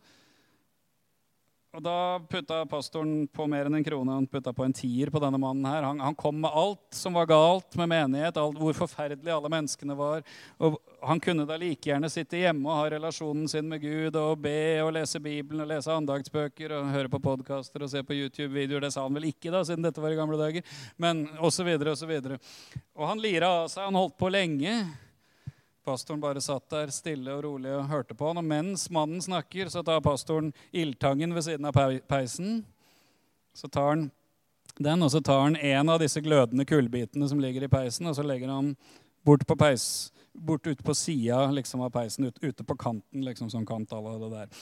Og 1.76 1.82
Da 1.84 2.18
putta 2.24 2.62
pastoren 2.64 3.26
på 3.28 3.44
mer 3.46 3.68
enn 3.68 3.76
en 3.76 3.84
krone. 3.84 4.14
Han 4.16 4.26
putta 4.26 4.54
på 4.56 4.64
en 4.64 4.72
tier 4.72 5.10
på 5.12 5.20
denne 5.20 5.36
mannen. 5.38 5.66
her. 5.68 5.82
Han, 5.84 6.00
han, 6.00 6.14
kom 6.14 6.40
med 6.40 6.50
alt 6.50 6.94
som 6.96 7.12
var 7.12 7.26
galt 7.28 7.76
med 7.76 7.90
menighet, 7.92 8.38
alt, 8.40 8.56
hvor 8.56 8.72
forferdelig 8.72 9.34
alle 9.34 9.50
menneskene 9.52 9.96
var. 9.98 10.22
Og 10.58 10.78
Han 11.04 11.20
kunne 11.20 11.44
da 11.46 11.58
like 11.60 11.90
gjerne 11.90 12.08
sitte 12.10 12.40
hjemme 12.40 12.66
og 12.66 12.74
ha 12.74 12.86
relasjonen 12.96 13.46
sin 13.48 13.68
med 13.68 13.82
Gud 13.84 14.16
og 14.16 14.40
be 14.42 14.80
og 14.82 14.94
lese 14.96 15.20
Bibelen 15.22 15.62
og 15.62 15.68
lese 15.70 15.92
andagsbøker 15.92 16.72
og 16.74 16.88
høre 16.90 17.12
på 17.12 17.20
podkaster 17.22 17.84
og 17.84 17.92
se 17.92 18.02
på 18.02 18.16
YouTube-videoer. 18.16 18.88
Det 18.88 18.92
sa 18.96 19.04
han 19.04 19.14
vel 19.14 19.28
ikke, 19.28 19.52
da, 19.52 19.60
siden 19.62 19.84
dette 19.84 20.02
var 20.02 20.16
i 20.16 20.18
gamle 20.18 20.40
dager. 20.40 20.64
Men 20.96 21.28
osv. 21.38 21.68
osv. 21.92 22.16
Og, 22.16 22.56
og 22.96 23.06
han 23.12 23.22
lira 23.22 23.52
av 23.60 23.68
seg. 23.68 23.84
Han 23.84 24.00
holdt 24.00 24.16
på 24.18 24.32
lenge. 24.32 24.80
Pastoren 25.88 26.20
bare 26.20 26.42
satt 26.44 26.68
der 26.68 26.92
stille 26.92 27.32
og 27.32 27.46
rolig 27.46 27.72
og 27.72 27.88
hørte 27.88 28.16
på 28.16 28.28
han. 28.28 28.40
Og 28.42 28.44
mens 28.44 28.88
mannen 28.92 29.22
snakker, 29.24 29.70
så 29.72 29.80
tar 29.86 30.04
pastoren 30.04 30.52
ildtangen 30.76 31.32
ved 31.36 31.46
siden 31.48 31.68
av 31.70 31.78
peisen. 32.10 32.60
Så 33.56 33.70
tar 33.72 33.94
han 33.94 34.08
den, 34.78 35.02
og 35.02 35.10
så 35.10 35.22
tar 35.24 35.40
han 35.46 35.56
en 35.56 35.88
av 35.90 36.02
disse 36.02 36.20
glødende 36.22 36.66
kullbitene 36.68 37.28
som 37.28 37.40
ligger 37.42 37.64
i 37.64 37.70
peisen, 37.72 38.06
og 38.06 38.14
så 38.14 38.22
legger 38.22 38.52
han 38.52 38.74
bort 39.26 39.46
på 39.48 39.56
peis, 39.58 40.12
bort 40.32 40.66
ute 40.66 40.84
på 40.84 40.94
sida 40.94 41.48
liksom, 41.50 41.82
av 41.82 41.90
peisen, 41.94 42.28
ut, 42.28 42.38
ute 42.42 42.64
på 42.64 42.76
kanten, 42.78 43.24
liksom 43.26 43.50
som 43.50 43.66
kant 43.66 43.92
av 43.96 44.06
det 44.20 44.30
der. 44.36 44.52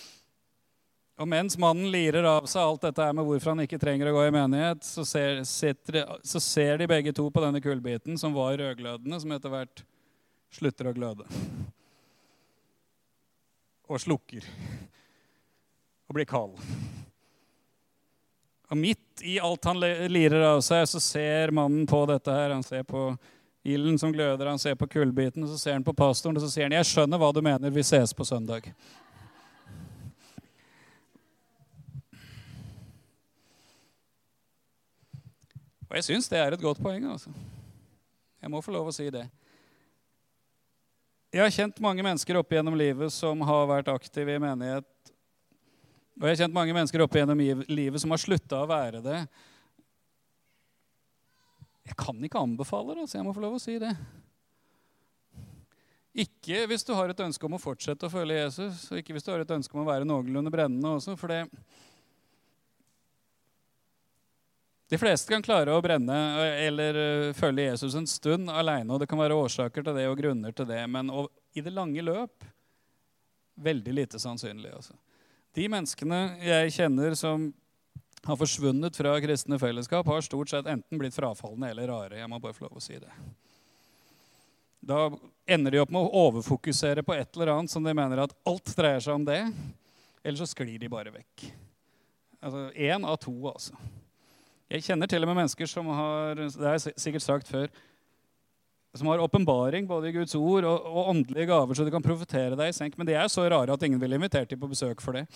Og 1.17 1.29
mens 1.29 1.57
mannen 1.61 1.89
lirer 1.93 2.27
av 2.29 2.49
seg 2.51 2.61
alt 2.61 2.83
dette 2.85 3.05
her 3.05 3.15
med 3.17 3.25
hvorfor 3.25 3.55
han 3.55 3.65
ikke 3.65 3.81
trenger 3.81 4.11
å 4.11 4.17
gå 4.19 4.27
i 4.29 4.33
menighet, 4.35 4.85
så 4.85 5.05
ser, 5.09 5.43
sitter, 5.49 6.03
så 6.25 6.41
ser 6.45 6.81
de 6.81 6.89
begge 6.91 7.15
to 7.17 7.29
på 7.33 7.45
denne 7.45 7.63
kullbiten, 7.65 8.19
som 8.21 8.37
var 8.37 8.59
rødglødende, 8.61 9.21
som 9.23 9.33
etter 9.33 9.53
hvert 9.53 9.85
slutter 10.53 10.91
å 10.91 10.95
gløde. 10.97 11.27
Og 13.87 14.01
slukker. 14.03 14.47
Og 16.07 16.19
blir 16.19 16.29
kald. 16.29 16.59
Og 18.67 18.79
midt 18.79 19.23
i 19.23 19.39
alt 19.39 19.65
han 19.65 19.79
lirer 19.81 20.43
av 20.49 20.61
seg, 20.67 20.85
så 20.91 21.01
ser 21.03 21.55
mannen 21.55 21.87
på 21.87 22.03
dette 22.11 22.35
her. 22.35 22.55
Han 22.55 22.67
ser 22.67 22.83
på 22.87 23.09
ilden 23.67 23.99
som 23.99 24.13
gløder, 24.15 24.47
han 24.47 24.59
ser 24.59 24.75
på 24.79 24.87
kullbiten, 24.91 25.43
og 25.43 25.51
så 25.51 25.59
ser 25.59 25.75
han 25.75 25.87
på 25.87 25.95
pastoren 25.97 26.39
og 26.39 26.43
så 26.45 26.51
sier 26.51 26.67
han, 26.67 26.73
'Jeg 26.73 26.87
skjønner 26.87 27.19
hva 27.19 27.33
du 27.35 27.43
mener. 27.43 27.71
Vi 27.71 27.83
ses 27.83 28.15
på 28.15 28.25
søndag'. 28.25 28.73
Og 35.89 35.97
jeg 35.97 36.05
syns 36.05 36.29
det 36.29 36.39
er 36.39 36.53
et 36.53 36.61
godt 36.61 36.83
poeng. 36.83 37.05
altså. 37.11 37.31
Jeg 38.43 38.51
må 38.51 38.61
få 38.61 38.73
lov 38.73 38.89
å 38.89 38.95
si 38.95 39.11
det. 39.11 39.31
Jeg 41.37 41.45
har 41.45 41.53
kjent 41.53 41.81
mange 41.85 42.01
mennesker 42.01 42.39
opp 42.41 42.53
gjennom 42.55 42.73
livet 42.81 43.13
som 43.13 43.43
har 43.45 43.67
vært 43.69 43.91
aktive 43.93 44.39
i 44.39 44.41
menighet. 44.41 44.87
Og 46.17 46.25
jeg 46.25 46.33
har 46.33 46.39
kjent 46.41 46.55
mange 46.57 46.73
mennesker 46.73 47.03
opp 47.05 47.19
gjennom 47.19 47.43
livet 47.69 48.01
som 48.01 48.15
har 48.15 48.23
slutta 48.23 48.63
å 48.63 48.69
være 48.71 49.03
det. 49.05 49.19
Jeg 51.91 51.99
kan 52.01 52.25
ikke 52.25 52.41
anbefale 52.41 52.97
det, 52.97 53.05
så 53.11 53.19
jeg 53.19 53.27
må 53.27 53.35
få 53.37 53.45
lov 53.45 53.59
å 53.59 53.61
si 53.61 53.77
det. 53.83 53.93
Ikke 56.25 56.63
hvis 56.71 56.89
du 56.89 56.95
har 56.97 57.13
et 57.13 57.21
ønske 57.27 57.45
om 57.45 57.59
å 57.59 57.61
fortsette 57.61 58.09
å 58.09 58.15
følge 58.15 58.41
Jesus, 58.41 58.87
og 58.89 59.03
ikke 59.03 59.19
hvis 59.19 59.29
du 59.29 59.35
har 59.35 59.45
et 59.45 59.57
ønske 59.59 59.77
om 59.77 59.85
å 59.85 59.91
være 59.91 60.09
noenlunde 60.09 60.55
brennende 60.55 60.95
også. 60.97 61.19
for 61.21 61.35
det 61.35 61.43
De 64.89 64.99
fleste 64.99 65.33
kan 65.33 65.43
klare 65.43 65.75
å 65.75 65.83
brenne 65.83 66.17
eller 66.63 66.99
eh, 67.01 67.33
følge 67.35 67.73
Jesus 67.73 67.97
en 67.99 68.07
stund 68.07 68.51
aleine. 68.51 68.93
Og 68.95 69.03
det 69.03 69.09
kan 69.11 69.19
være 69.19 69.35
årsaker 69.35 69.83
til 69.83 69.97
det 69.99 70.07
og 70.07 70.19
grunner 70.21 70.55
til 70.55 70.69
det, 70.69 70.83
men 70.91 71.11
i 71.57 71.65
det 71.65 71.75
lange 71.75 72.05
løp 72.07 72.47
veldig 73.57 73.95
lite 73.97 74.21
sannsynlig. 74.23 74.71
Altså. 74.77 74.95
De 75.57 75.67
menneskene 75.73 76.21
jeg 76.45 76.75
kjenner 76.77 77.17
som 77.19 77.49
har 78.27 78.39
forsvunnet 78.39 78.97
fra 78.99 79.15
kristne 79.23 79.59
fellesskap, 79.59 80.07
har 80.07 80.25
stort 80.25 80.51
sett 80.51 80.67
enten 80.71 80.99
blitt 80.99 81.15
frafallende 81.15 81.71
eller 81.71 81.91
rare. 81.91 82.21
Jeg 82.21 82.31
må 82.31 82.41
bare 82.43 82.57
få 82.57 82.67
lov 82.67 82.79
å 82.79 82.83
si 82.83 82.99
det. 83.01 83.11
Da 84.87 85.09
ender 85.51 85.75
de 85.75 85.83
opp 85.83 85.93
med 85.95 86.07
å 86.07 86.25
overfokusere 86.27 87.03
på 87.07 87.15
et 87.15 87.31
eller 87.35 87.55
annet 87.55 87.73
som 87.73 87.87
de 87.87 87.95
mener 87.95 88.23
at 88.23 88.35
alt 88.47 88.75
dreier 88.77 89.03
seg 89.03 89.19
om 89.19 89.27
det. 89.27 89.41
Eller 90.23 90.39
så 90.39 90.47
sklir 90.51 90.79
de 90.83 90.91
bare 90.91 91.15
vekk. 91.15 91.47
Altså 92.43 92.69
av 92.99 93.17
to, 93.23 93.35
altså. 93.51 93.79
Jeg 94.67 94.83
kjenner 94.83 95.07
til 95.07 95.23
og 95.23 95.31
med 95.31 95.39
mennesker 95.45 95.69
som 95.71 95.87
har 95.95 96.35
det 96.41 96.49
har 96.59 96.75
jeg 96.75 96.97
sikkert 96.99 97.23
sagt 97.23 97.51
før, 97.51 97.69
som 98.97 99.07
har 99.13 99.23
åpenbaring 99.23 99.87
både 99.87 100.09
i 100.11 100.17
Guds 100.17 100.35
ord 100.35 100.65
og, 100.67 100.89
og, 100.89 101.11
åndelige 101.13 101.47
gaver, 101.47 101.77
så 101.77 101.85
de 101.87 101.93
kan 101.95 102.03
profetere 102.03 102.59
deg 102.59 102.73
i 102.73 102.75
senk. 102.75 102.97
Men 102.99 103.07
de 103.07 103.15
er 103.15 103.29
så 103.31 103.45
rare 103.47 103.77
at 103.77 103.87
ingen 103.87 104.01
ville 104.03 104.19
invitert 104.19 104.51
dem 104.51 104.59
på 104.59 104.71
besøk 104.73 105.05
for 105.05 105.19
det. 105.19 105.27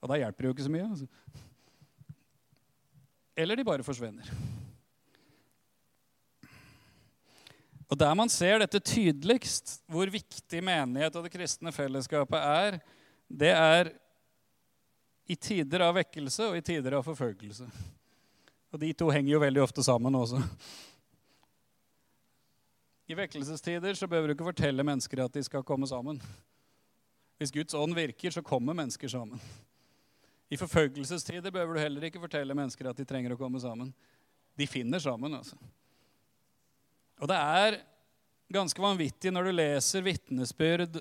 Og 0.00 0.08
da 0.08 0.16
hjelper 0.22 0.40
det 0.40 0.48
jo 0.48 0.54
ikke 0.54 0.68
så 0.68 0.72
mye. 0.72 0.86
Altså. 0.88 1.06
Eller 3.36 3.60
de 3.60 3.66
bare 3.66 3.84
forsvinner. 3.84 4.32
Og 7.90 7.98
Der 7.98 8.14
man 8.14 8.30
ser 8.30 8.62
dette 8.62 8.78
tydeligst, 8.78 9.80
hvor 9.90 10.06
viktig 10.06 10.64
menighet 10.64 11.16
og 11.18 11.26
det 11.26 11.34
kristne 11.34 11.72
fellesskapet 11.74 12.38
er, 12.38 12.78
det 13.28 13.50
er 13.50 13.90
I 15.30 15.36
tider 15.36 15.82
av 15.84 15.96
vekkelse 15.98 16.52
og 16.52 16.56
i 16.58 16.62
tider 16.64 16.96
av 16.96 17.04
forfølgelse. 17.06 17.66
Og 18.70 18.78
de 18.78 18.92
to 18.94 19.08
henger 19.10 19.32
jo 19.32 19.42
veldig 19.42 19.62
ofte 19.64 19.82
sammen 19.82 20.14
også. 20.14 20.40
I 23.10 23.16
vekkelsestider 23.18 23.96
så 23.98 24.06
behøver 24.06 24.30
du 24.30 24.36
ikke 24.36 24.46
fortelle 24.52 24.86
mennesker 24.86 25.24
at 25.24 25.34
de 25.34 25.42
skal 25.42 25.66
komme 25.66 25.88
sammen. 25.90 26.20
Hvis 27.40 27.50
Guds 27.50 27.74
ånd 27.74 27.96
virker, 27.96 28.30
så 28.30 28.42
kommer 28.46 28.76
mennesker 28.76 29.10
sammen. 29.10 29.40
I 30.50 30.58
forfølgelsestider 30.60 31.50
behøver 31.50 31.74
du 31.74 31.80
heller 31.80 32.06
ikke 32.06 32.22
fortelle 32.22 32.54
mennesker 32.54 32.90
at 32.90 32.98
de 32.98 33.06
trenger 33.08 33.34
å 33.34 33.38
komme 33.40 33.58
sammen. 33.62 33.90
De 34.58 34.66
finner 34.70 35.02
sammen, 35.02 35.34
altså. 35.34 35.58
Og 37.20 37.28
det 37.30 37.38
er 37.38 37.80
ganske 38.50 38.82
vanvittig 38.82 39.32
når 39.34 39.46
du 39.48 39.56
leser 39.56 40.06
vitnesbyrd 40.06 41.00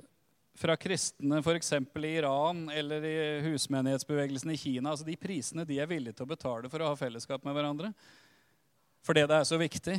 fra 0.60 0.76
kristne 0.76 1.40
f.eks. 1.40 1.74
i 1.74 2.10
Iran 2.18 2.66
eller 2.70 3.06
i 3.06 3.42
husmenighetsbevegelsen 3.46 4.52
i 4.52 4.58
Kina. 4.58 4.90
altså 4.92 5.06
De 5.08 5.16
prisene 5.16 5.64
de 5.66 5.78
er 5.80 5.88
villige 5.88 6.18
til 6.18 6.28
å 6.28 6.34
betale 6.34 6.72
for 6.72 6.84
å 6.84 6.90
ha 6.92 6.98
fellesskap 7.00 7.46
med 7.48 7.56
hverandre. 7.56 7.94
Fordi 9.08 9.24
det 9.30 9.38
er 9.38 9.48
så 9.48 9.60
viktig. 9.60 9.96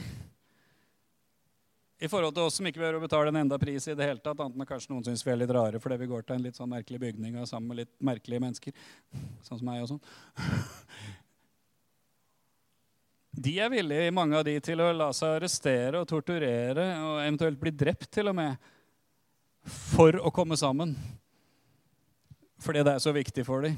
I 2.00 2.08
forhold 2.08 2.34
til 2.36 2.44
oss 2.44 2.58
som 2.60 2.68
ikke 2.68 2.80
behøver 2.80 2.98
å 2.98 3.04
betale 3.04 3.32
en 3.32 3.38
enda 3.42 3.58
pris 3.60 3.86
i 3.88 3.94
det 3.96 4.06
hele 4.08 4.20
tatt, 4.20 4.40
annet 4.40 4.56
enn 4.56 4.68
kanskje 4.68 4.92
noen 4.92 5.04
syns 5.04 5.24
vi 5.24 5.32
er 5.32 5.40
litt 5.40 5.52
rare 5.52 5.80
fordi 5.80 5.98
vi 6.00 6.08
går 6.08 6.24
til 6.24 6.36
en 6.36 6.44
litt 6.44 6.56
sånn 6.56 6.70
merkelig 6.72 7.00
bygning 7.02 7.38
og 7.40 7.48
sammen 7.48 7.72
med 7.72 7.82
litt 7.82 7.92
merkelige 8.10 8.44
mennesker. 8.44 8.76
Sånn 9.44 9.60
som 9.60 9.68
meg 9.68 9.84
og 9.84 9.94
sånn. 9.94 10.04
De 13.40 13.52
er 13.62 13.72
villige, 13.72 14.12
mange 14.12 14.36
av 14.36 14.44
de, 14.44 14.56
til 14.64 14.80
å 14.82 14.90
la 14.92 15.08
seg 15.16 15.38
arrestere 15.38 16.00
og 16.00 16.08
torturere 16.08 16.86
og 16.98 17.20
eventuelt 17.22 17.60
bli 17.60 17.72
drept 17.84 18.10
til 18.16 18.28
og 18.32 18.36
med 18.36 18.70
for 19.66 20.16
å 20.20 20.32
komme 20.34 20.56
sammen. 20.58 20.94
Fordi 22.60 22.84
det 22.84 22.94
er 22.94 23.02
så 23.02 23.12
viktig 23.16 23.44
for 23.46 23.64
dem. 23.64 23.76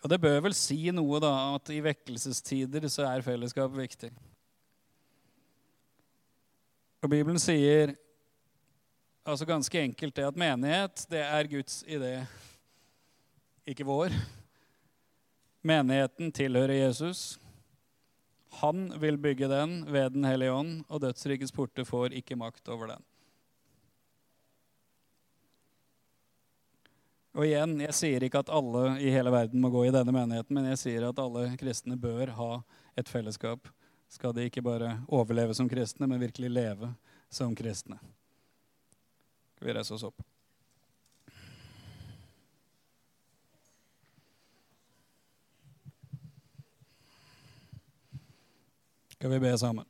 Og 0.00 0.08
det 0.08 0.20
bør 0.22 0.38
vel 0.46 0.54
si 0.56 0.78
noe, 0.94 1.20
da, 1.20 1.32
at 1.56 1.70
i 1.74 1.80
vekkelsestider 1.84 2.86
så 2.88 3.04
er 3.10 3.24
fellesskap 3.24 3.72
viktig. 3.76 4.12
Og 7.00 7.08
Bibelen 7.12 7.40
sier 7.40 7.94
altså 9.24 9.46
ganske 9.48 9.80
enkelt 9.80 10.16
det 10.16 10.26
at 10.28 10.40
menighet, 10.40 11.04
det 11.12 11.20
er 11.24 11.48
Guds 11.48 11.82
idé, 11.88 12.14
ikke 13.68 13.86
vår. 13.88 14.14
Menigheten 15.64 16.32
tilhører 16.32 16.78
Jesus. 16.80 17.39
Han 18.58 18.88
vil 19.00 19.18
bygge 19.18 19.48
den 19.48 19.84
ved 19.86 20.12
Den 20.12 20.24
hellige 20.26 20.52
ånd, 20.52 20.84
og 20.88 21.00
dødsrikets 21.04 21.54
porter 21.54 21.86
får 21.86 22.16
ikke 22.18 22.36
makt 22.36 22.68
over 22.68 22.94
den. 22.94 23.04
Og 27.38 27.46
igjen, 27.46 27.76
jeg 27.78 27.94
sier 27.94 28.24
ikke 28.26 28.40
at 28.42 28.50
alle 28.50 28.96
i 28.98 29.10
hele 29.14 29.30
verden 29.30 29.62
må 29.62 29.70
gå 29.70 29.84
i 29.86 29.92
denne 29.94 30.14
menigheten, 30.14 30.56
men 30.56 30.66
jeg 30.72 30.80
sier 30.82 31.06
at 31.06 31.20
alle 31.22 31.52
kristne 31.60 31.94
bør 32.00 32.32
ha 32.34 32.50
et 32.98 33.08
fellesskap. 33.08 33.70
Skal 34.10 34.34
de 34.34 34.48
ikke 34.48 34.64
bare 34.66 34.96
overleve 35.06 35.54
som 35.54 35.70
kristne, 35.70 36.08
men 36.10 36.18
virkelig 36.18 36.50
leve 36.50 36.90
som 37.30 37.54
kristne. 37.54 38.00
Skal 39.54 39.70
vi 39.70 39.78
reise 39.78 39.94
oss 39.94 40.08
opp? 40.08 40.29
Skal 49.20 49.30
vi 49.30 49.38
be 49.40 49.58
sammen? 49.58 49.84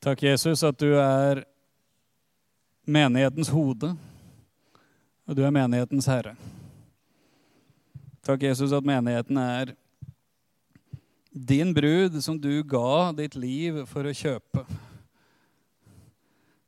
Takk, 0.00 0.22
Jesus, 0.22 0.62
at 0.64 0.78
du 0.80 0.94
er 0.96 1.42
menighetens 2.88 3.50
hode, 3.52 3.90
og 5.28 5.36
du 5.36 5.42
er 5.44 5.52
menighetens 5.52 6.08
herre. 6.08 6.32
Takk, 8.24 8.46
Jesus, 8.48 8.72
at 8.72 8.88
menigheten 8.88 9.42
er 9.42 9.74
din 11.52 11.76
brud 11.76 12.16
som 12.24 12.40
du 12.40 12.62
ga 12.64 13.12
ditt 13.20 13.36
liv 13.36 13.84
for 13.92 14.08
å 14.08 14.16
kjøpe. 14.16 14.64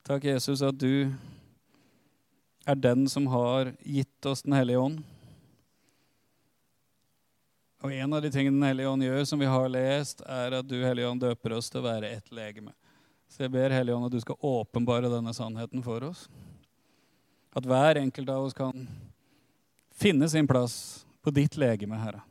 Takk, 0.05 0.29
Jesus, 0.29 0.61
at 0.61 0.77
du 0.77 1.09
er 2.69 2.85
den 2.85 3.09
som 3.09 3.33
har 3.33 3.73
gitt 3.81 4.29
oss 4.29 4.45
Den 4.45 4.61
hellige 4.61 4.85
ånd. 4.91 5.01
Og 7.87 7.93
en 7.95 8.13
av 8.13 8.23
de 8.23 8.31
tingene 8.35 8.57
Den 8.57 8.67
hellige 8.67 8.91
ånd 8.91 9.05
gjør, 9.05 9.25
som 9.31 9.39
vi 9.39 9.47
har 9.47 9.69
lest, 9.71 10.23
er 10.27 10.57
at 10.59 10.67
du, 10.67 10.75
Hellige 10.83 11.07
ånd, 11.07 11.21
døper 11.23 11.53
oss 11.55 11.69
til 11.71 11.79
å 11.79 11.87
være 11.87 12.09
ett 12.17 12.33
legeme. 12.35 12.73
Så 13.31 13.45
jeg 13.45 13.53
ber 13.55 13.71
Hellige 13.71 13.95
ånd 13.95 14.09
at 14.09 14.17
du 14.17 14.23
skal 14.25 14.41
åpenbare 14.43 15.11
denne 15.13 15.35
sannheten 15.37 15.85
for 15.87 16.03
oss. 16.09 16.25
At 17.55 17.69
hver 17.69 18.01
enkelt 18.03 18.33
av 18.35 18.49
oss 18.49 18.59
kan 18.59 18.89
finne 19.95 20.27
sin 20.29 20.51
plass 20.51 21.07
på 21.23 21.31
ditt 21.31 21.55
legeme, 21.63 22.01
Herre. 22.03 22.25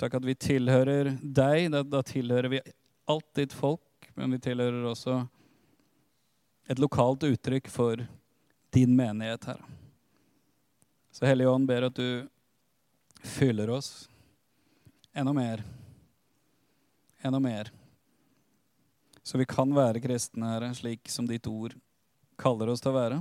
Takk 0.00 0.16
at 0.16 0.24
vi 0.24 0.38
tilhører 0.40 1.12
deg. 1.20 1.68
Da, 1.76 1.84
da 1.84 2.00
tilhører 2.08 2.56
vi 2.56 2.64
alt 3.12 3.28
ditt 3.36 3.52
folk, 3.52 4.08
men 4.16 4.32
vi 4.38 4.40
tilhører 4.48 4.88
også 4.88 5.20
et 6.72 6.80
lokalt 6.80 7.28
uttrykk 7.28 7.68
for 7.68 8.08
din 8.72 8.96
menighet, 8.96 9.52
Herre. 9.52 9.72
Så 11.12 11.28
Hellige 11.28 11.52
Ånd 11.52 11.68
ber 11.68 11.90
at 11.92 12.00
du 12.00 12.24
fyller 13.20 13.76
oss 13.76 14.06
enda 15.16 15.32
mer. 15.32 15.64
Enda 17.18 17.40
mer. 17.40 17.72
Så 19.22 19.38
vi 19.38 19.46
kan 19.46 19.74
være 19.74 20.00
kristne, 20.00 20.46
Herre, 20.52 20.74
slik 20.74 21.08
som 21.08 21.26
ditt 21.26 21.46
ord 21.48 21.72
kaller 22.38 22.68
oss 22.68 22.84
til 22.84 22.92
å 22.92 22.98
være. 22.98 23.20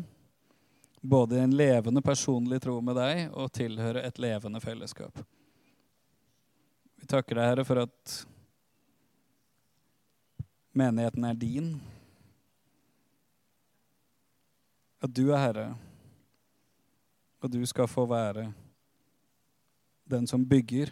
Både 0.99 1.39
en 1.39 1.55
levende 1.55 2.03
personlig 2.03 2.59
tro 2.65 2.75
med 2.83 2.99
deg 2.99 3.21
og 3.31 3.53
tilhøre 3.55 4.03
et 4.03 4.19
levende 4.19 4.59
fellesskap. 4.59 5.21
Vi 6.99 7.07
takker 7.07 7.39
deg, 7.39 7.47
Herre, 7.47 7.65
for 7.65 7.85
at 7.85 8.17
menigheten 10.75 11.29
er 11.31 11.39
din. 11.39 11.71
At 14.99 15.15
du 15.15 15.29
er 15.29 15.41
Herre, 15.45 15.65
og 17.39 17.55
du 17.55 17.61
skal 17.69 17.87
få 17.87 18.03
være 18.09 18.49
den 20.11 20.27
som 20.27 20.43
bygger 20.43 20.91